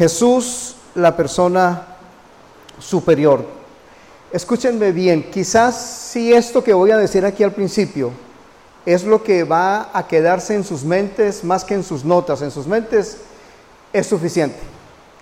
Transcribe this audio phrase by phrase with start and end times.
[0.00, 1.82] Jesús, la persona
[2.78, 3.44] superior.
[4.32, 8.10] Escúchenme bien, quizás si esto que voy a decir aquí al principio
[8.86, 12.50] es lo que va a quedarse en sus mentes más que en sus notas, en
[12.50, 13.18] sus mentes
[13.92, 14.56] es suficiente.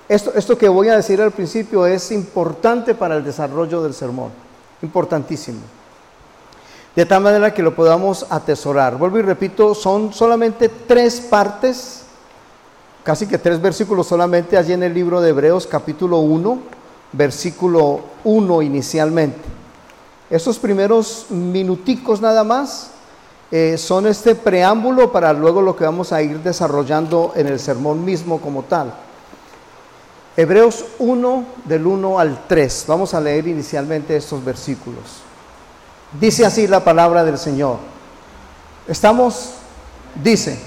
[0.08, 4.30] Esto, esto que voy a decir al principio es importante para el desarrollo del sermón,
[4.82, 5.58] importantísimo.
[6.94, 8.96] De tal manera que lo podamos atesorar.
[8.96, 12.04] Vuelvo y repito, son solamente tres partes,
[13.04, 16.58] casi que tres versículos solamente allí en el libro de Hebreos capítulo 1,
[17.12, 19.40] versículo 1 inicialmente.
[20.30, 22.90] Esos primeros minuticos nada más
[23.50, 28.04] eh, son este preámbulo para luego lo que vamos a ir desarrollando en el sermón
[28.04, 28.92] mismo como tal.
[30.36, 32.84] Hebreos 1 del 1 al 3.
[32.86, 35.22] Vamos a leer inicialmente estos versículos.
[36.20, 37.78] Dice así la palabra del Señor.
[38.86, 39.54] Estamos,
[40.22, 40.60] dice,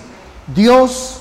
[0.53, 1.20] Dios,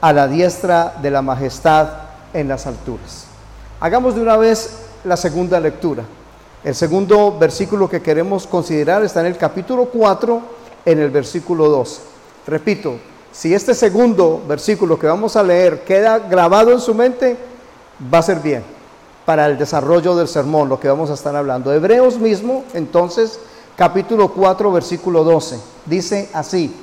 [0.00, 1.88] a la diestra de la majestad
[2.32, 3.26] en las alturas.
[3.80, 6.04] Hagamos de una vez la segunda lectura.
[6.64, 10.42] El segundo versículo que queremos considerar está en el capítulo 4,
[10.84, 12.00] en el versículo 2.
[12.46, 12.96] Repito,
[13.32, 17.36] si este segundo versículo que vamos a leer queda grabado en su mente,
[18.12, 18.64] va a ser bien
[19.24, 21.72] para el desarrollo del sermón, lo que vamos a estar hablando.
[21.72, 23.38] Hebreos mismo, entonces,
[23.76, 26.74] capítulo 4, versículo 12, dice así,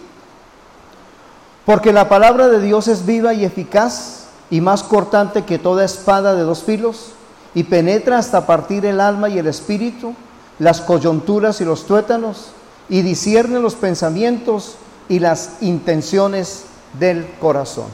[1.66, 6.36] porque la palabra de Dios es viva y eficaz y más cortante que toda espada
[6.36, 7.14] de dos filos
[7.56, 10.14] y penetra hasta partir el alma y el espíritu,
[10.60, 12.52] las coyunturas y los tuétanos,
[12.88, 14.76] y discierne los pensamientos
[15.10, 16.66] y las intenciones
[17.00, 17.88] del corazón.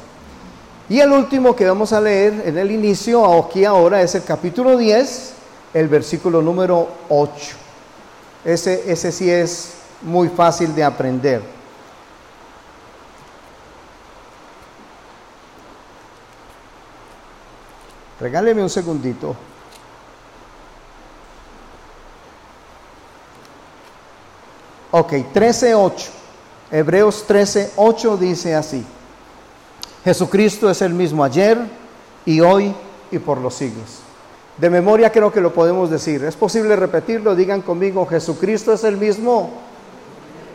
[0.89, 4.75] Y el último que vamos a leer en el inicio, aquí ahora, es el capítulo
[4.75, 5.33] 10,
[5.73, 7.31] el versículo número 8.
[8.43, 11.60] Ese, ese sí es muy fácil de aprender.
[18.21, 19.35] Regáleme un segundito.
[24.91, 26.09] Ok, 13.8.
[26.71, 28.85] Hebreos 13.8 dice así.
[30.03, 31.57] Jesucristo es el mismo ayer
[32.25, 32.75] y hoy
[33.09, 34.01] y por los siglos.
[34.57, 36.23] De memoria creo que lo podemos decir.
[36.23, 37.35] ¿Es posible repetirlo?
[37.35, 39.51] Digan conmigo, Jesucristo es el mismo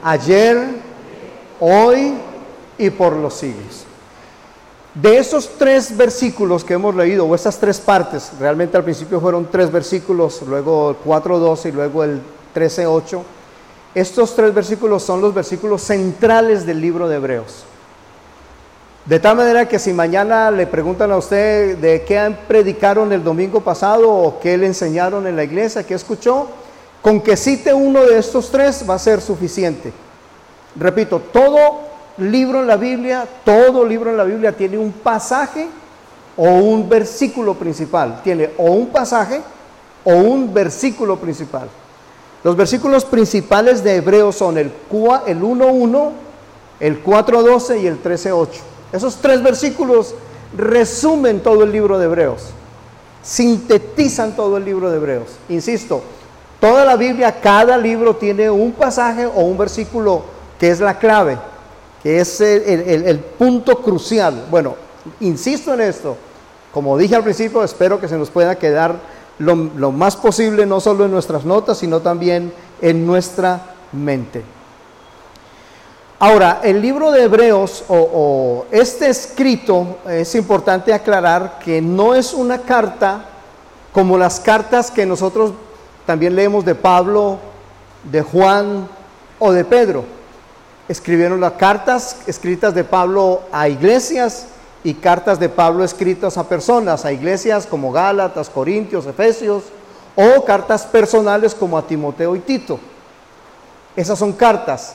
[0.05, 0.69] ayer,
[1.59, 2.15] hoy
[2.78, 3.85] y por los siglos.
[5.02, 9.46] De esos tres versículos que hemos leído, o esas tres partes, realmente al principio fueron
[9.50, 12.22] tres versículos, luego el 4.12 y luego el
[12.54, 13.20] 13.8,
[13.94, 17.64] estos tres versículos son los versículos centrales del libro de Hebreos.
[19.04, 23.60] De tal manera que si mañana le preguntan a usted de qué predicaron el domingo
[23.60, 26.48] pasado o qué le enseñaron en la iglesia, qué escuchó,
[27.02, 29.92] con que cite uno de estos tres va a ser suficiente.
[30.74, 31.85] Repito, todo
[32.19, 35.69] libro en la Biblia, todo libro en la Biblia tiene un pasaje
[36.37, 38.21] o un versículo principal.
[38.22, 39.41] Tiene o un pasaje
[40.04, 41.69] o un versículo principal.
[42.44, 46.10] Los versículos principales de Hebreos son el 1.1,
[46.78, 48.49] el 4.12 y el 13.8.
[48.93, 50.15] Esos tres versículos
[50.56, 52.50] resumen todo el libro de Hebreos,
[53.22, 55.37] sintetizan todo el libro de Hebreos.
[55.49, 56.03] Insisto,
[56.60, 60.22] toda la Biblia, cada libro tiene un pasaje o un versículo
[60.59, 61.37] que es la clave,
[62.02, 64.46] que es el, punto crucial.
[64.50, 64.74] Bueno,
[65.20, 66.16] insisto en esto,
[66.72, 68.96] como dije al principio, espero que se nos pueda quedar
[69.38, 74.56] lo, lo más posible, no solo en nuestras notas, sino también en nuestra mente.
[76.19, 82.62] Ahora, el libro de Hebreos o, este escrito, es importante aclarar que no es una
[82.62, 83.26] carta
[83.92, 85.52] como las cartas que nosotros
[86.06, 87.37] también leemos de Pablo,
[88.04, 88.88] de Juan
[89.38, 90.04] o de Pedro.
[90.88, 94.47] Escribieron las cartas escritas de Pablo a iglesias
[94.85, 99.65] y cartas de Pablo escritas a personas, a iglesias como Gálatas, Corintios, Efesios,
[100.15, 102.79] o cartas personales como a Timoteo y Tito.
[103.97, 104.94] Esas son cartas.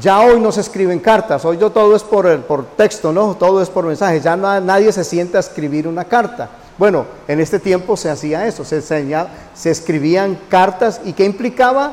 [0.00, 3.34] Ya hoy no se escriben cartas, hoy todo es por, por texto, ¿no?
[3.34, 6.48] Todo es por mensaje, ya nadie se siente a escribir una carta.
[6.78, 11.92] Bueno, en este tiempo se hacía eso, se, se escribían cartas y ¿qué implicaba?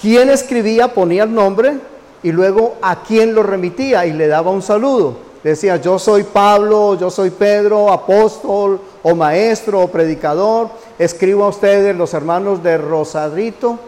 [0.00, 1.80] Quién escribía ponía el nombre
[2.22, 5.16] y luego a quién lo remitía y le daba un saludo.
[5.42, 11.94] decía, yo soy Pablo, yo soy Pedro, apóstol o maestro o predicador, escribo a ustedes
[11.94, 13.78] los hermanos de Rosarito,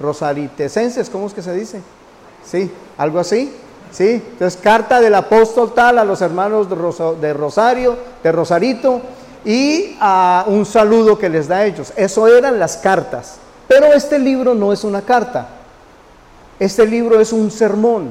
[0.00, 1.80] rosaritesenses, ¿cómo es que se dice?
[2.44, 3.52] Sí, algo así.
[3.92, 9.00] Sí, entonces carta del apóstol tal a los hermanos de, Rosario, de Rosarito,
[9.44, 11.92] y a un saludo que les da a ellos.
[11.96, 13.36] Eso eran las cartas.
[13.68, 15.48] Pero este libro no es una carta.
[16.58, 18.10] Este libro es un sermón.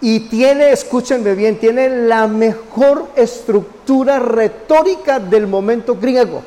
[0.00, 6.42] Y tiene, escúchenme bien, tiene la mejor estructura retórica del momento griego.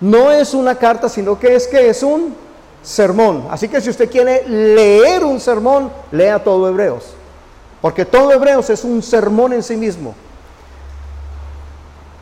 [0.00, 2.36] No es una carta, sino que es que es un
[2.82, 3.46] sermón.
[3.50, 7.14] Así que si usted quiere leer un sermón, lea todo Hebreos.
[7.80, 10.14] Porque todo Hebreos es un sermón en sí mismo.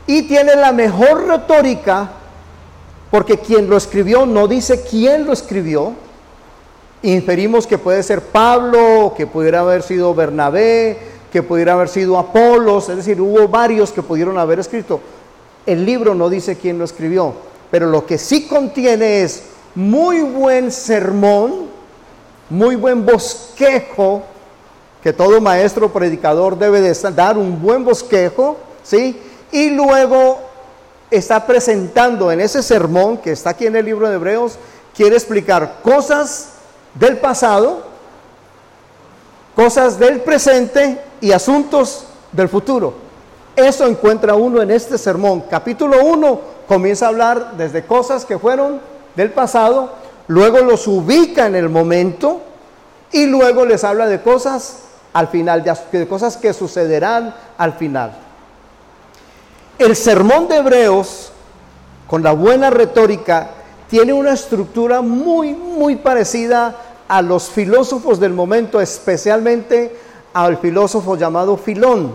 [0.06, 2.10] Y tiene la mejor retórica
[3.12, 5.92] porque quien lo escribió no dice quién lo escribió.
[7.02, 10.96] Inferimos que puede ser Pablo, que pudiera haber sido Bernabé,
[11.30, 14.98] que pudiera haber sido Apolos, es decir, hubo varios que pudieron haber escrito.
[15.66, 17.34] El libro no dice quién lo escribió,
[17.70, 19.42] pero lo que sí contiene es
[19.74, 21.66] muy buen sermón,
[22.48, 24.22] muy buen bosquejo,
[25.02, 29.20] que todo maestro predicador debe de dar un buen bosquejo, ¿sí?
[29.50, 30.51] Y luego
[31.12, 34.58] está presentando en ese sermón que está aquí en el libro de Hebreos,
[34.94, 36.54] quiere explicar cosas
[36.94, 37.82] del pasado,
[39.54, 42.94] cosas del presente y asuntos del futuro.
[43.54, 45.44] Eso encuentra uno en este sermón.
[45.50, 48.80] Capítulo 1 comienza a hablar desde cosas que fueron
[49.14, 49.92] del pasado,
[50.28, 52.40] luego los ubica en el momento
[53.10, 54.78] y luego les habla de cosas
[55.12, 58.31] al final, de cosas que sucederán al final.
[59.78, 61.32] El sermón de Hebreos,
[62.06, 63.50] con la buena retórica,
[63.88, 66.76] tiene una estructura muy, muy parecida
[67.08, 69.96] a los filósofos del momento, especialmente
[70.32, 72.14] al filósofo llamado Filón.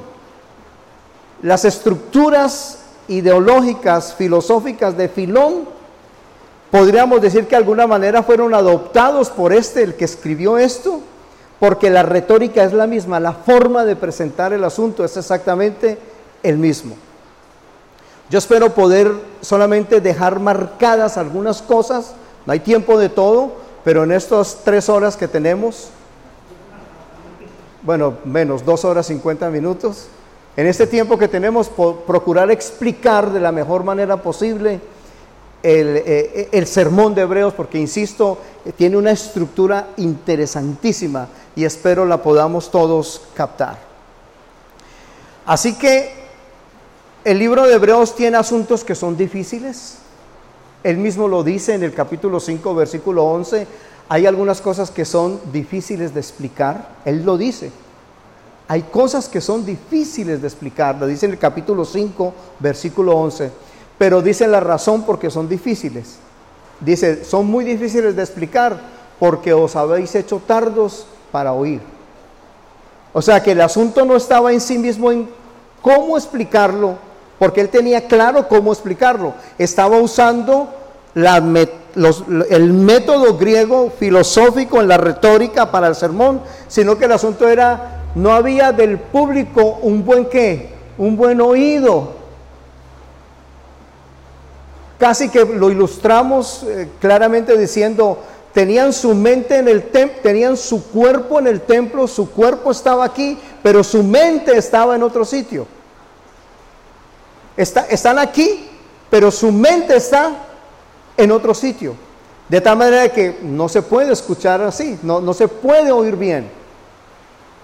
[1.41, 5.77] Las estructuras ideológicas, filosóficas de Filón
[6.71, 10.99] Podríamos decir que de alguna manera fueron adoptados por este, el que escribió esto,
[11.59, 15.97] porque la retórica es la misma, la forma de presentar el asunto es exactamente
[16.43, 16.95] el mismo.
[18.29, 22.13] Yo espero poder solamente dejar marcadas algunas cosas,
[22.45, 23.53] no hay tiempo de todo,
[23.85, 25.89] pero en estas tres horas que tenemos,
[27.83, 30.07] bueno, menos dos horas cincuenta minutos,
[30.57, 34.81] en este tiempo que tenemos, procurar explicar de la mejor manera posible
[35.63, 38.39] eh, el, sermón de Hebreos, porque insisto,
[38.75, 43.77] tiene una estructura interesantísima y espero la podamos todos captar.
[45.45, 46.26] Así que
[47.29, 49.97] el libro de Hebreos tiene asuntos que son difíciles.
[50.83, 53.67] Él mismo lo dice en el capítulo 5, versículo 11.
[54.09, 56.95] Hay algunas cosas que son difíciles de explicar.
[57.05, 57.71] Él lo dice.
[58.69, 60.95] Hay cosas que son difíciles de explicar.
[60.95, 63.51] Lo dice en el capítulo 5, versículo 11
[63.97, 66.17] pero dice la razón porque son difíciles.
[66.79, 68.79] Dice, son muy difíciles de explicar
[69.19, 71.81] porque os habéis hecho tardos para oír.
[73.13, 75.27] O sea que el asunto no estaba en sí mismo en
[75.81, 76.97] cómo explicarlo,
[77.39, 79.33] porque él tenía claro cómo explicarlo.
[79.57, 80.69] Estaba usando
[81.15, 88.03] el método griego filosófico en la retórica para el sermón, sino que el asunto era,
[88.15, 92.17] no había del público un buen qué, un buen oído
[94.97, 98.17] Casi que lo ilustramos eh, claramente diciendo,
[98.51, 103.05] tenían su mente en el templo, tenían su cuerpo en el templo, su cuerpo estaba
[103.05, 105.67] aquí, pero su mente estaba en otro sitio.
[107.57, 108.67] Están aquí,
[109.09, 110.31] pero su mente está
[111.17, 111.95] en otro sitio.
[112.47, 116.49] De tal manera que no se puede escuchar así, no, no se puede oír bien.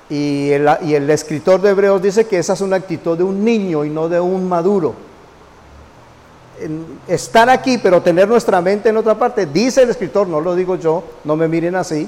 [0.10, 3.46] Y el, y el escritor de Hebreos dice que esa es una actitud de un
[3.46, 4.96] niño y no de un maduro
[7.08, 9.46] estar aquí, pero tener nuestra mente en otra parte.
[9.46, 12.08] Dice el escritor, no lo digo yo, no me miren así.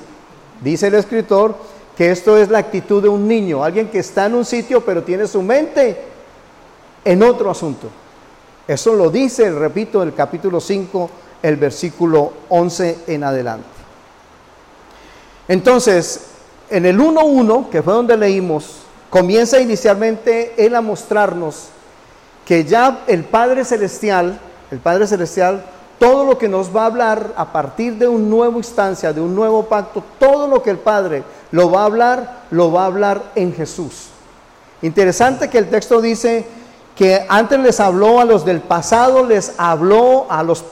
[0.62, 1.56] Dice el escritor
[1.98, 5.04] que esto es la actitud de un niño, alguien que está en un sitio, pero
[5.04, 6.15] tiene su mente
[7.06, 7.88] en otro asunto.
[8.68, 11.10] Eso lo dice, repito, el capítulo 5,
[11.44, 13.68] el versículo 11 en adelante.
[15.48, 16.26] Entonces,
[16.70, 18.80] en el 1.1, que fue donde leímos,
[19.12, 21.68] comienza inicialmente él a mostrarnos
[22.44, 24.40] que ya el Padre Celestial,
[24.72, 25.64] el Padre Celestial,
[26.00, 29.36] todo lo que nos va a hablar a partir de una nueva instancia, de un
[29.36, 33.24] nuevo pacto, todo lo que el Padre lo va a hablar, lo va a hablar
[33.36, 34.08] en Jesús.
[34.82, 36.46] Interesante que el texto dice
[36.96, 40.64] que antes les habló a los del pasado, les habló a los,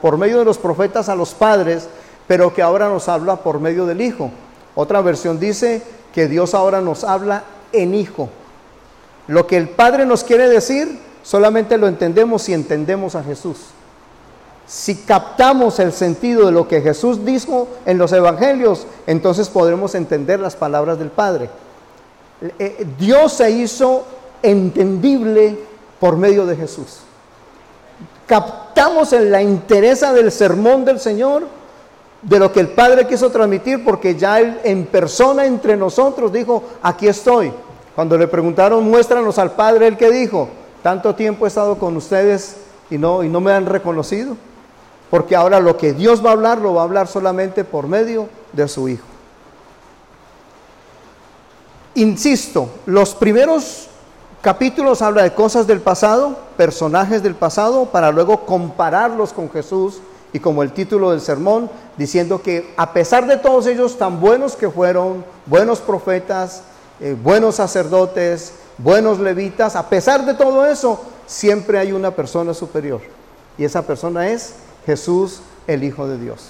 [0.00, 1.88] por medio de los profetas a los padres,
[2.28, 4.30] pero que ahora nos habla por medio del Hijo.
[4.74, 5.82] Otra versión dice
[6.14, 8.28] que Dios ahora nos habla en hijo.
[9.26, 13.58] Lo que el Padre nos quiere decir, solamente lo entendemos si entendemos a Jesús.
[14.66, 20.40] Si captamos el sentido de lo que Jesús dijo en los evangelios, entonces podremos entender
[20.40, 21.50] las palabras del Padre.
[22.58, 24.04] Eh, Dios se hizo
[24.42, 25.58] entendible
[26.02, 26.98] por medio de Jesús.
[28.26, 31.44] Captamos en la interesa del sermón del Señor,
[32.22, 36.64] de lo que el Padre quiso transmitir, porque ya Él en persona entre nosotros dijo,
[36.82, 37.52] aquí estoy.
[37.94, 40.48] Cuando le preguntaron, muéstranos al Padre, el que dijo,
[40.82, 42.56] tanto tiempo he estado con ustedes
[42.90, 44.36] y no, y no me han reconocido.
[45.08, 48.28] Porque ahora lo que Dios va a hablar, lo va a hablar solamente por medio
[48.52, 49.06] de su Hijo.
[51.94, 53.88] Insisto, los primeros
[54.42, 60.00] capítulos habla de cosas del pasado, personajes del pasado, para luego compararlos con Jesús
[60.32, 64.56] y como el título del sermón, diciendo que a pesar de todos ellos tan buenos
[64.56, 66.64] que fueron, buenos profetas,
[67.00, 73.00] eh, buenos sacerdotes, buenos levitas, a pesar de todo eso, siempre hay una persona superior.
[73.56, 74.54] Y esa persona es
[74.86, 76.48] Jesús, el Hijo de Dios.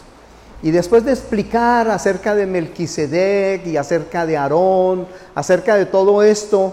[0.63, 6.73] Y después de explicar acerca de Melquisedec y acerca de Aarón, acerca de todo esto,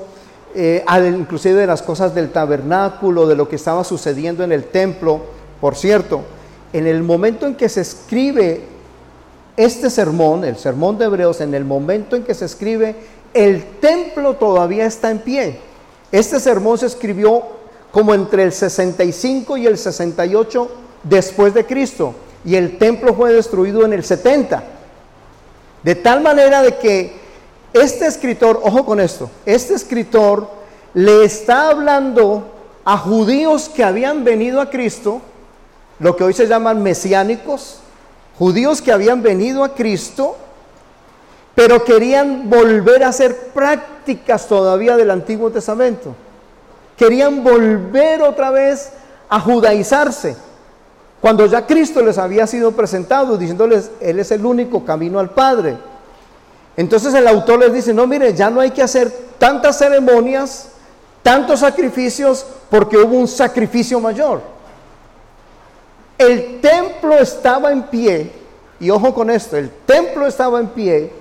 [0.56, 0.84] eh,
[1.16, 5.22] inclusive de las cosas del tabernáculo, de lo que estaba sucediendo en el templo,
[5.62, 6.22] por cierto,
[6.74, 8.62] en el momento en que se escribe
[9.58, 12.96] este sermón, el sermón de Hebreos, en el momento en que se escribe,
[13.34, 15.60] el templo todavía está en pie.
[16.12, 17.44] Este sermón se escribió
[17.92, 20.70] como entre el 65 y el 68
[21.04, 22.14] después de Cristo
[22.46, 24.64] y el templo fue destruido en el 70.
[25.84, 27.14] De tal manera de que
[27.74, 30.50] este escritor, ojo con esto, este escritor
[30.94, 32.44] le está hablando
[32.84, 35.22] a judíos que habían venido a Cristo,
[36.00, 37.80] lo que hoy se llaman mesiánicos,
[38.38, 40.38] judíos que habían venido a Cristo,
[41.54, 46.16] pero querían volver a hacer prácticas todavía del Antiguo Testamento.
[46.96, 48.92] Querían volver otra vez
[49.28, 50.36] a judaizarse,
[51.22, 55.78] cuando ya Cristo les había sido presentado diciéndoles, Él es el único camino al Padre.
[56.80, 60.70] Entonces el autor les dice, no, mire, ya no hay que hacer tantas ceremonias,
[61.22, 64.42] tantos sacrificios, porque hubo un sacrificio mayor.
[66.18, 68.32] El templo estaba en pie,
[68.80, 71.12] y ojo con esto, el templo estaba en pie,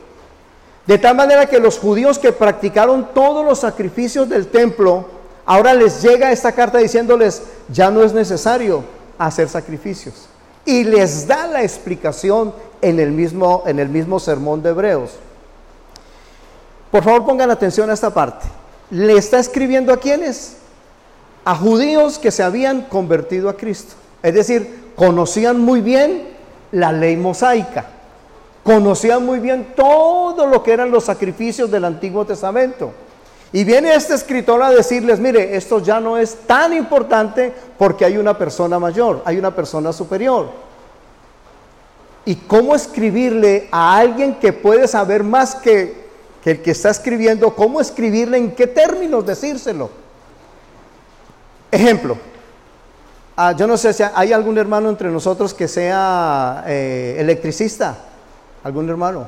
[0.87, 5.07] de tal manera que los judíos que practicaron todos los sacrificios del templo,
[5.45, 8.85] ahora les llega esta carta diciéndoles, ya no es necesario
[9.19, 10.29] hacer sacrificios.
[10.65, 15.19] Y les da la explicación en el mismo, en el mismo sermón de Hebreos.
[16.91, 18.47] Por favor pongan atención a esta parte.
[18.91, 20.57] Le está escribiendo a quienes?
[21.45, 23.95] A judíos que se habían convertido a Cristo.
[24.23, 26.29] Es decir, conocían muy bien
[26.73, 27.87] la ley mosaica.
[28.65, 32.93] Conocían muy bien todo lo que eran los sacrificios del Antiguo Testamento.
[33.53, 38.19] Y viene este escritor a decirles, mire, esto ya no es tan importante porque hay
[38.19, 40.51] una persona mayor, hay una persona superior.
[42.27, 46.08] ¿Y cómo escribirle a alguien que puede saber más que
[46.43, 49.91] que el que está escribiendo, cómo escribirle, en qué términos decírselo.
[51.71, 52.17] Ejemplo,
[53.37, 57.99] ah, yo no sé si hay algún hermano entre nosotros que sea eh, electricista,
[58.65, 59.27] algún hermano,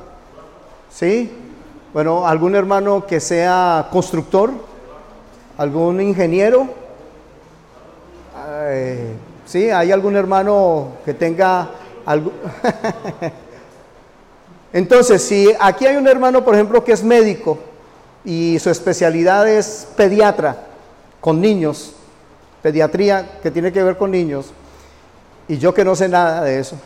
[0.89, 1.31] ¿sí?
[1.93, 4.51] Bueno, algún hermano que sea constructor,
[5.57, 6.67] algún ingeniero,
[9.45, 9.69] ¿sí?
[9.69, 11.69] Hay algún hermano que tenga
[12.05, 12.31] algo...
[14.73, 17.59] Entonces, si aquí hay un hermano, por ejemplo, que es médico
[18.23, 20.67] y su especialidad es pediatra
[21.19, 21.93] con niños,
[22.61, 24.53] pediatría que tiene que ver con niños,
[25.47, 26.77] y yo que no sé nada de eso,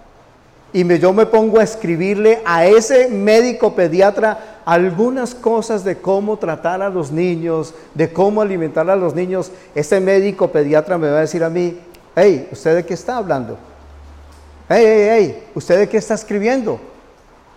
[0.74, 6.82] y yo me pongo a escribirle a ese médico pediatra algunas cosas de cómo tratar
[6.82, 11.20] a los niños, de cómo alimentar a los niños, ese médico pediatra me va a
[11.22, 11.78] decir a mí,
[12.14, 13.56] hey, ¿usted de qué está hablando?
[14.68, 16.78] Hey, hey, hey, ¿usted de qué está escribiendo?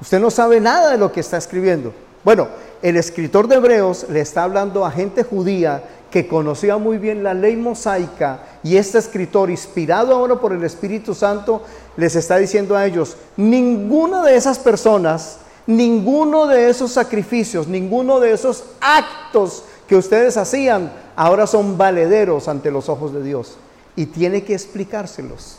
[0.02, 1.94] Usted no sabe nada de lo que está escribiendo.
[2.24, 2.48] Bueno,
[2.82, 7.34] el escritor de Hebreos le está hablando a gente judía que conocía muy bien la
[7.34, 11.62] ley mosaica y este escritor, inspirado ahora por el Espíritu Santo,
[11.98, 18.32] les está diciendo a ellos, ninguna de esas personas, ninguno de esos sacrificios, ninguno de
[18.32, 23.58] esos actos que ustedes hacían, ahora son valederos ante los ojos de Dios.
[23.96, 25.58] Y tiene que explicárselos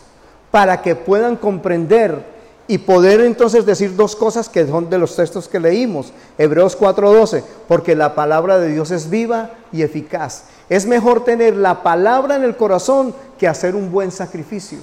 [0.51, 2.40] para que puedan comprender
[2.71, 6.13] y poder entonces decir dos cosas que son de los textos que leímos.
[6.39, 10.45] Hebreos 4:12, porque la palabra de Dios es viva y eficaz.
[10.69, 14.79] Es mejor tener la palabra en el corazón que hacer un buen sacrificio.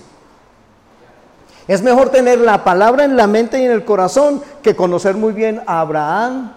[1.65, 5.31] Es mejor tener la palabra en la mente y en el corazón que conocer muy
[5.31, 6.51] bien a Abraham,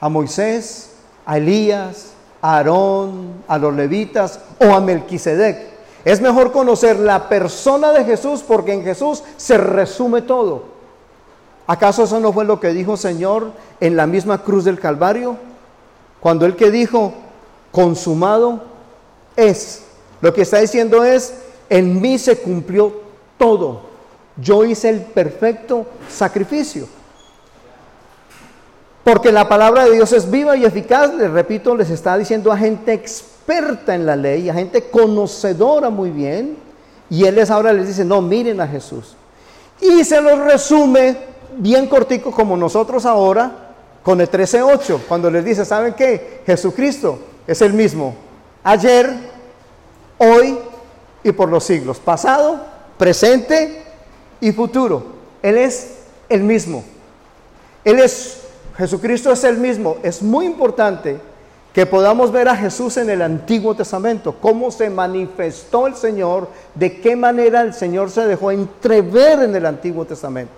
[0.00, 0.92] a Moisés,
[1.26, 5.79] a Elías, a Aarón, a los levitas o a Melquisedec.
[6.04, 10.64] Es mejor conocer la persona de Jesús porque en Jesús se resume todo.
[11.66, 15.36] ¿Acaso eso no fue lo que dijo Señor en la misma cruz del Calvario?
[16.18, 17.12] Cuando Él que dijo,
[17.70, 18.62] consumado
[19.36, 19.84] es.
[20.20, 21.34] Lo que está diciendo es,
[21.68, 23.02] en mí se cumplió
[23.38, 23.82] todo.
[24.36, 26.88] Yo hice el perfecto sacrificio.
[29.04, 32.56] Porque la palabra de Dios es viva y eficaz, les repito, les está diciendo a
[32.56, 36.56] gente experta en la ley, a gente conocedora muy bien,
[37.08, 39.16] y Él les ahora les dice, no, miren a Jesús.
[39.80, 41.16] Y se los resume
[41.56, 46.42] bien cortico como nosotros ahora con el 13.8, cuando les dice, ¿saben qué?
[46.46, 48.14] Jesucristo es el mismo,
[48.62, 49.10] ayer,
[50.18, 50.58] hoy
[51.24, 52.60] y por los siglos, pasado,
[52.96, 53.82] presente
[54.40, 55.04] y futuro.
[55.42, 55.94] Él es
[56.28, 56.84] el mismo.
[57.84, 58.40] Él es
[58.76, 59.98] Jesucristo es el mismo.
[60.02, 61.20] Es muy importante
[61.72, 67.00] que podamos ver a Jesús en el Antiguo Testamento, cómo se manifestó el Señor, de
[67.00, 70.52] qué manera el Señor se dejó entrever en el Antiguo Testamento.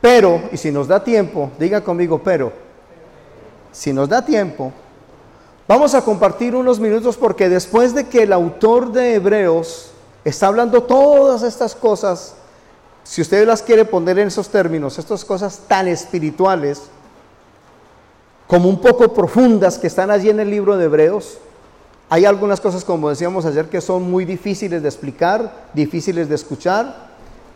[0.00, 2.52] Pero, y si nos da tiempo, diga conmigo, pero,
[3.70, 4.72] si nos da tiempo,
[5.68, 9.92] vamos a compartir unos minutos porque después de que el autor de Hebreos
[10.24, 12.34] está hablando todas estas cosas,
[13.04, 16.82] si usted las quiere poner en esos términos, estas cosas tan espirituales,
[18.48, 21.38] como un poco profundas que están allí en el libro de Hebreos,
[22.10, 27.08] hay algunas cosas, como decíamos ayer, que son muy difíciles de explicar, difíciles de escuchar.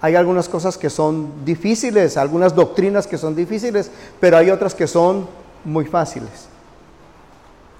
[0.02, 4.87] Hay algunas cosas que son difíciles, algunas doctrinas que son difíciles, pero hay otras que
[4.87, 5.26] son
[5.64, 6.49] muy fáciles.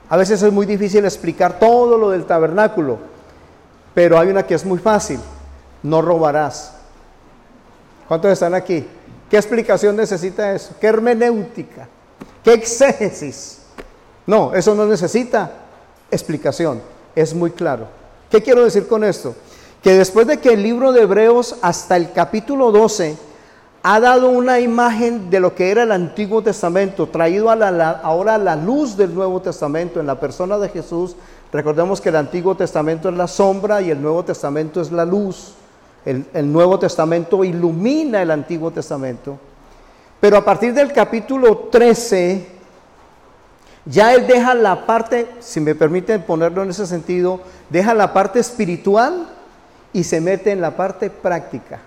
[0.09, 2.99] A veces es muy difícil explicar todo lo del tabernáculo,
[3.93, 5.21] pero hay una que es muy fácil.
[5.83, 6.73] No robarás.
[8.09, 8.87] ¿Cuántos están aquí?
[9.29, 10.75] ¿Qué explicación necesita eso?
[10.81, 11.89] ¿Qué hermenéutica?
[12.43, 13.59] ¿Qué exégesis?
[14.27, 15.51] No, eso no necesita
[16.11, 16.81] explicación.
[17.15, 17.87] Es muy claro.
[18.31, 19.35] ¿Qué quiero decir con esto?
[19.83, 23.17] Que después de que el libro de Hebreos hasta el capítulo 12
[23.83, 28.57] ha dado una imagen de lo que era el Antiguo Testamento, traído ahora a la
[28.57, 31.17] luz del Nuevo Testamento en la persona de Jesús.
[31.53, 35.55] Recordemos que el Antiguo Testamento es la sombra y el Nuevo Testamento es la luz.
[36.05, 39.39] El, Nuevo Testamento ilumina el Antiguo Testamento.
[40.23, 42.47] Pero a partir del capítulo 13,
[43.87, 48.39] ya él deja la parte, si me permiten ponerlo en ese sentido, deja la parte
[48.39, 49.27] espiritual
[49.93, 51.81] y se mete en la parte práctica.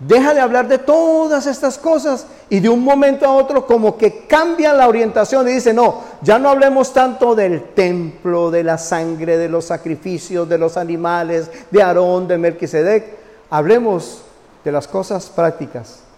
[0.00, 4.26] Deja de hablar de todas estas cosas y de un momento a otro como que
[4.26, 9.36] cambia la orientación y dice, no, ya no hablemos tanto del templo, de la sangre,
[9.36, 13.18] de los sacrificios, de los animales, de Aarón, de Melquisedec,
[13.50, 14.22] hablemos
[14.64, 16.09] de las cosas prácticas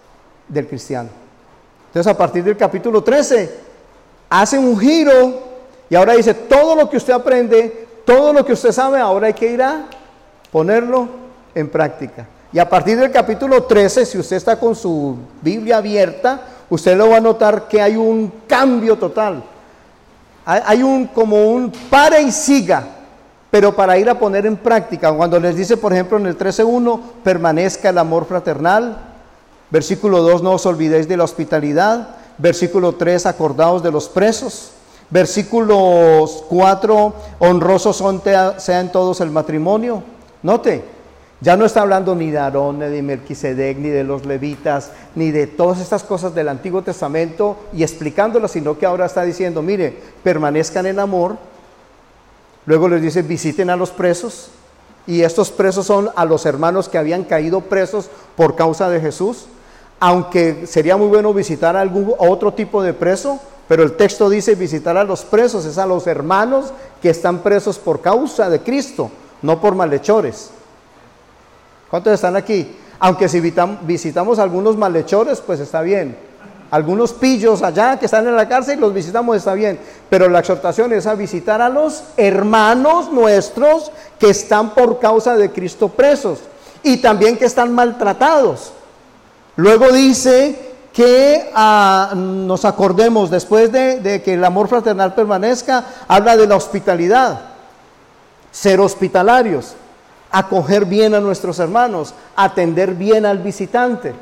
[0.53, 1.09] del cristiano.
[1.87, 3.51] Entonces a partir del capítulo 13
[4.29, 5.53] hace un giro
[5.89, 9.35] y ahora dice, todo lo que usted aprende, todo lo que usted sabe, ahora hay
[9.35, 9.87] que ir a
[10.51, 11.09] ponerlo
[11.55, 12.27] en práctica.
[12.53, 17.11] Y a partir del capítulo 13, si usted está con su Biblia abierta, usted lo
[17.11, 19.43] va a notar que hay un cambio total.
[20.45, 22.85] Hay un como un pare y siga,
[23.51, 25.13] pero para ir a poner en práctica.
[25.13, 29.12] Cuando les dice, por ejemplo, en el 13.1, permanezca el amor fraternal.
[29.73, 32.17] Versículo 2, no os olvidéis de la hospitalidad.
[32.37, 34.73] Versículo 3, acordaos de los presos.
[35.09, 38.05] Versículo 4, honrosos
[38.59, 40.03] sean todos el matrimonio.
[40.43, 40.85] Note,
[41.41, 45.31] ya no está hablando ni de Aarón, ni de Melquisedec, ni de los levitas, ni
[45.31, 49.97] de todas estas cosas del Antiguo Testamento y explicándolas, sino que ahora está diciendo, mire,
[50.23, 51.39] permanezcan en amor.
[52.67, 54.51] Luego les dice, visiten a los presos.
[55.07, 59.47] Y estos presos son a los hermanos que habían caído presos por causa de Jesús.
[60.05, 63.39] Aunque sería muy bueno visitar a algún otro tipo de preso,
[63.69, 67.79] pero el texto dice visitar a los presos, es a los hermanos que están presos
[67.79, 69.13] por causa de Cristo,
[69.43, 70.51] no por malhechores.
[71.89, 72.77] ¿Cuántos están aquí?
[72.99, 73.41] Aunque si
[73.83, 76.17] visitamos algunos malhechores, pues está bien.
[76.73, 79.79] Algunos pillos allá que están en la cárcel, los visitamos, está bien.
[80.11, 85.53] Pero la exhortación es a visitar a los hermanos nuestros que están por causa de
[85.53, 86.41] Cristo presos
[86.83, 88.73] y también que están maltratados.
[89.57, 96.37] Luego dice que ah, nos acordemos, después de, de que el amor fraternal permanezca, habla
[96.37, 97.41] de la hospitalidad,
[98.51, 99.75] ser hospitalarios
[100.33, 104.15] acoger bien a nuestros hermanos, atender bien al visitante.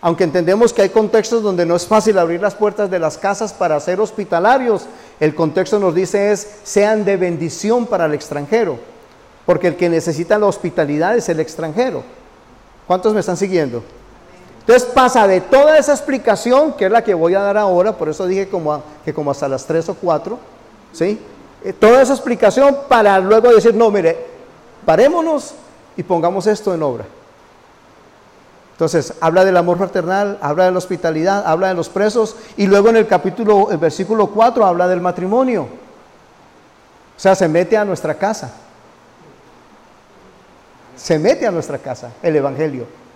[0.00, 3.52] Aunque entendemos que hay contextos donde no es fácil abrir las puertas de las casas
[3.52, 4.84] para ser hospitalarios,
[5.18, 8.78] el contexto nos dice es sean de bendición para el extranjero,
[9.44, 12.04] porque el que necesita la hospitalidad es el extranjero.
[12.86, 13.82] ¿Cuántos me están siguiendo?
[14.68, 18.10] Entonces pasa de toda esa explicación, que es la que voy a dar ahora, por
[18.10, 20.38] eso dije como que como hasta las 3 o 4,
[20.92, 21.18] ¿sí?
[21.64, 24.26] Eh, toda esa explicación para luego decir, no, mire,
[24.84, 25.54] parémonos
[25.96, 27.06] y pongamos esto en obra.
[28.72, 32.90] Entonces, habla del amor fraternal, habla de la hospitalidad, habla de los presos y luego
[32.90, 35.62] en el capítulo, el versículo 4 habla del matrimonio.
[35.62, 38.52] O sea, se mete a nuestra casa.
[40.94, 43.07] Se mete a nuestra casa el Evangelio.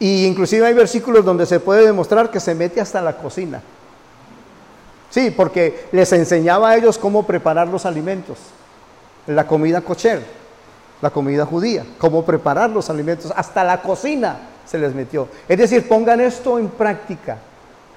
[0.00, 3.60] Y inclusive hay versículos donde se puede demostrar que se mete hasta la cocina.
[5.10, 8.38] Sí, porque les enseñaba a ellos cómo preparar los alimentos,
[9.26, 10.22] la comida cocher,
[11.00, 15.28] la comida judía, cómo preparar los alimentos, hasta la cocina se les metió.
[15.48, 17.38] Es decir, pongan esto en práctica.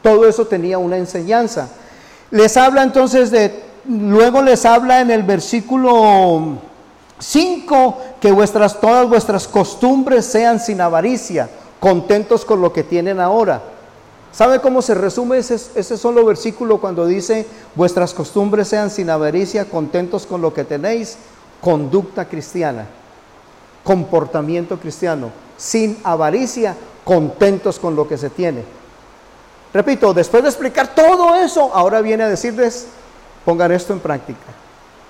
[0.02, 1.70] Todo eso tenía una enseñanza.
[2.32, 6.58] Les habla entonces de, luego les habla en el versículo
[7.20, 11.50] 5 que vuestras, todas vuestras costumbres sean sin avaricia,
[11.82, 13.60] contentos con lo que tienen ahora.
[14.32, 20.26] ¿Sabe cómo se resume ese, solo versículo cuando dice, vuestras costumbres sean sin avaricia, contentos
[20.26, 21.18] con lo que tenéis?
[21.60, 22.86] Conducta cristiana,
[23.84, 28.64] comportamiento cristiano sin avaricia, contentos con lo que se tiene.
[29.74, 32.88] Repito, después de explicar todo eso, ahora viene a decirles,
[33.44, 34.40] pongan esto en práctica.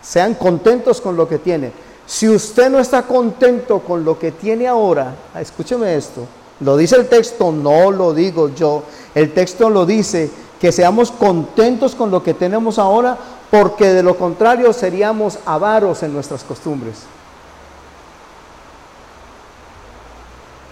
[0.02, 1.74] Sean contentos con lo que tiene.
[2.06, 6.28] Si usted no está contento con lo que tiene ahora, escúcheme esto,
[6.62, 8.84] lo dice el texto, no lo digo yo.
[9.14, 10.30] El texto lo dice,
[10.62, 13.18] que seamos contentos con lo que tenemos ahora,
[13.50, 16.98] porque de lo contrario seríamos avaros en nuestras costumbres.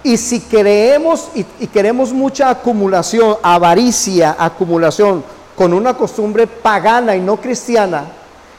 [0.04, 5.24] Y si creemos y, queremos mucha acumulación, avaricia, acumulación,
[5.58, 8.06] con una costumbre pagana y no cristiana,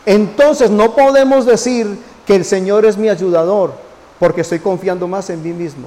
[0.04, 3.72] entonces no podemos decir que el Señor es mi ayudador,
[4.18, 5.86] porque estoy confiando más en mí mismo,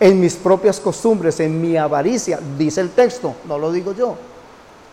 [0.00, 4.16] en mis propias costumbres, en mi avaricia, dice el texto, no lo digo yo.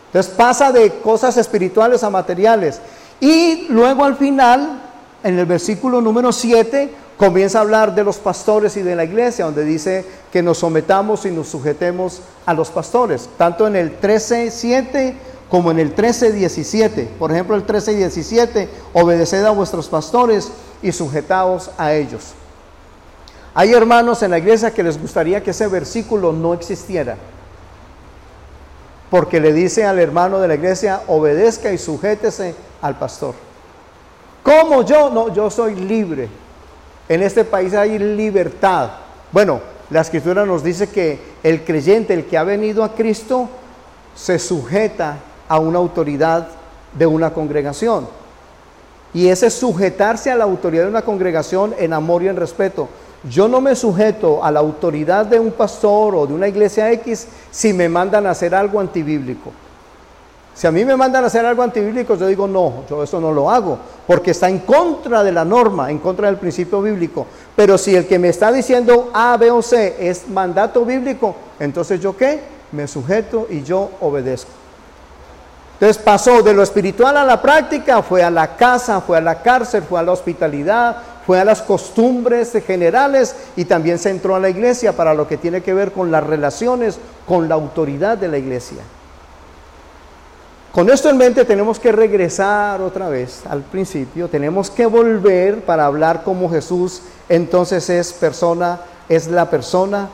[0.06, 2.80] Entonces pasa de cosas espirituales a materiales.
[3.18, 4.82] Y luego al final,
[5.22, 9.46] en el versículo número 7, comienza a hablar de los pastores y de la iglesia,
[9.46, 15.14] donde dice que nos sometamos y nos sujetemos a los pastores, tanto en el 13.7
[15.48, 17.08] como en el 13.17.
[17.18, 20.50] Por ejemplo, el 13.17, obedeced a vuestros pastores
[20.82, 22.34] y sujetaos a ellos.
[23.54, 27.16] Hay hermanos en la iglesia que les gustaría que ese versículo no existiera,
[29.10, 33.34] porque le dice al hermano de la iglesia, obedezca y sujétese al pastor.
[34.42, 35.10] ¿Cómo yo?
[35.10, 36.28] No, yo soy libre.
[37.08, 38.90] En este país hay libertad.
[39.30, 39.60] Bueno,
[39.90, 43.48] la escritura nos dice que el creyente, el que ha venido a Cristo,
[44.14, 46.48] se sujeta a una autoridad
[46.96, 48.08] de una congregación.
[49.12, 52.88] Y ese sujetarse a la autoridad de una congregación en amor y en respeto.
[53.30, 57.28] Yo no me sujeto a la autoridad de un pastor o de una iglesia X
[57.50, 59.52] si me mandan a hacer algo antibíblico.
[60.54, 63.32] Si a mí me mandan a hacer algo antibíblico, yo digo, no, yo eso no
[63.32, 67.26] lo hago, porque está en contra de la norma, en contra del principio bíblico.
[67.56, 72.00] Pero si el que me está diciendo A, B o C es mandato bíblico, entonces
[72.00, 72.40] yo qué?
[72.72, 74.50] Me sujeto y yo obedezco.
[75.74, 79.42] Entonces pasó de lo espiritual a la práctica, fue a la casa, fue a la
[79.42, 84.40] cárcel, fue a la hospitalidad, fue a las costumbres generales y también se entró a
[84.40, 88.28] la iglesia para lo que tiene que ver con las relaciones con la autoridad de
[88.28, 88.82] la iglesia.
[90.72, 95.84] Con esto en mente tenemos que regresar otra vez al principio, tenemos que volver para
[95.84, 100.08] hablar como Jesús entonces es persona, es la persona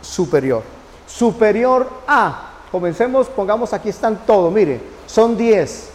[0.00, 0.62] superior.
[1.06, 5.90] Superior a, comencemos, pongamos aquí están todos, mire, son diez.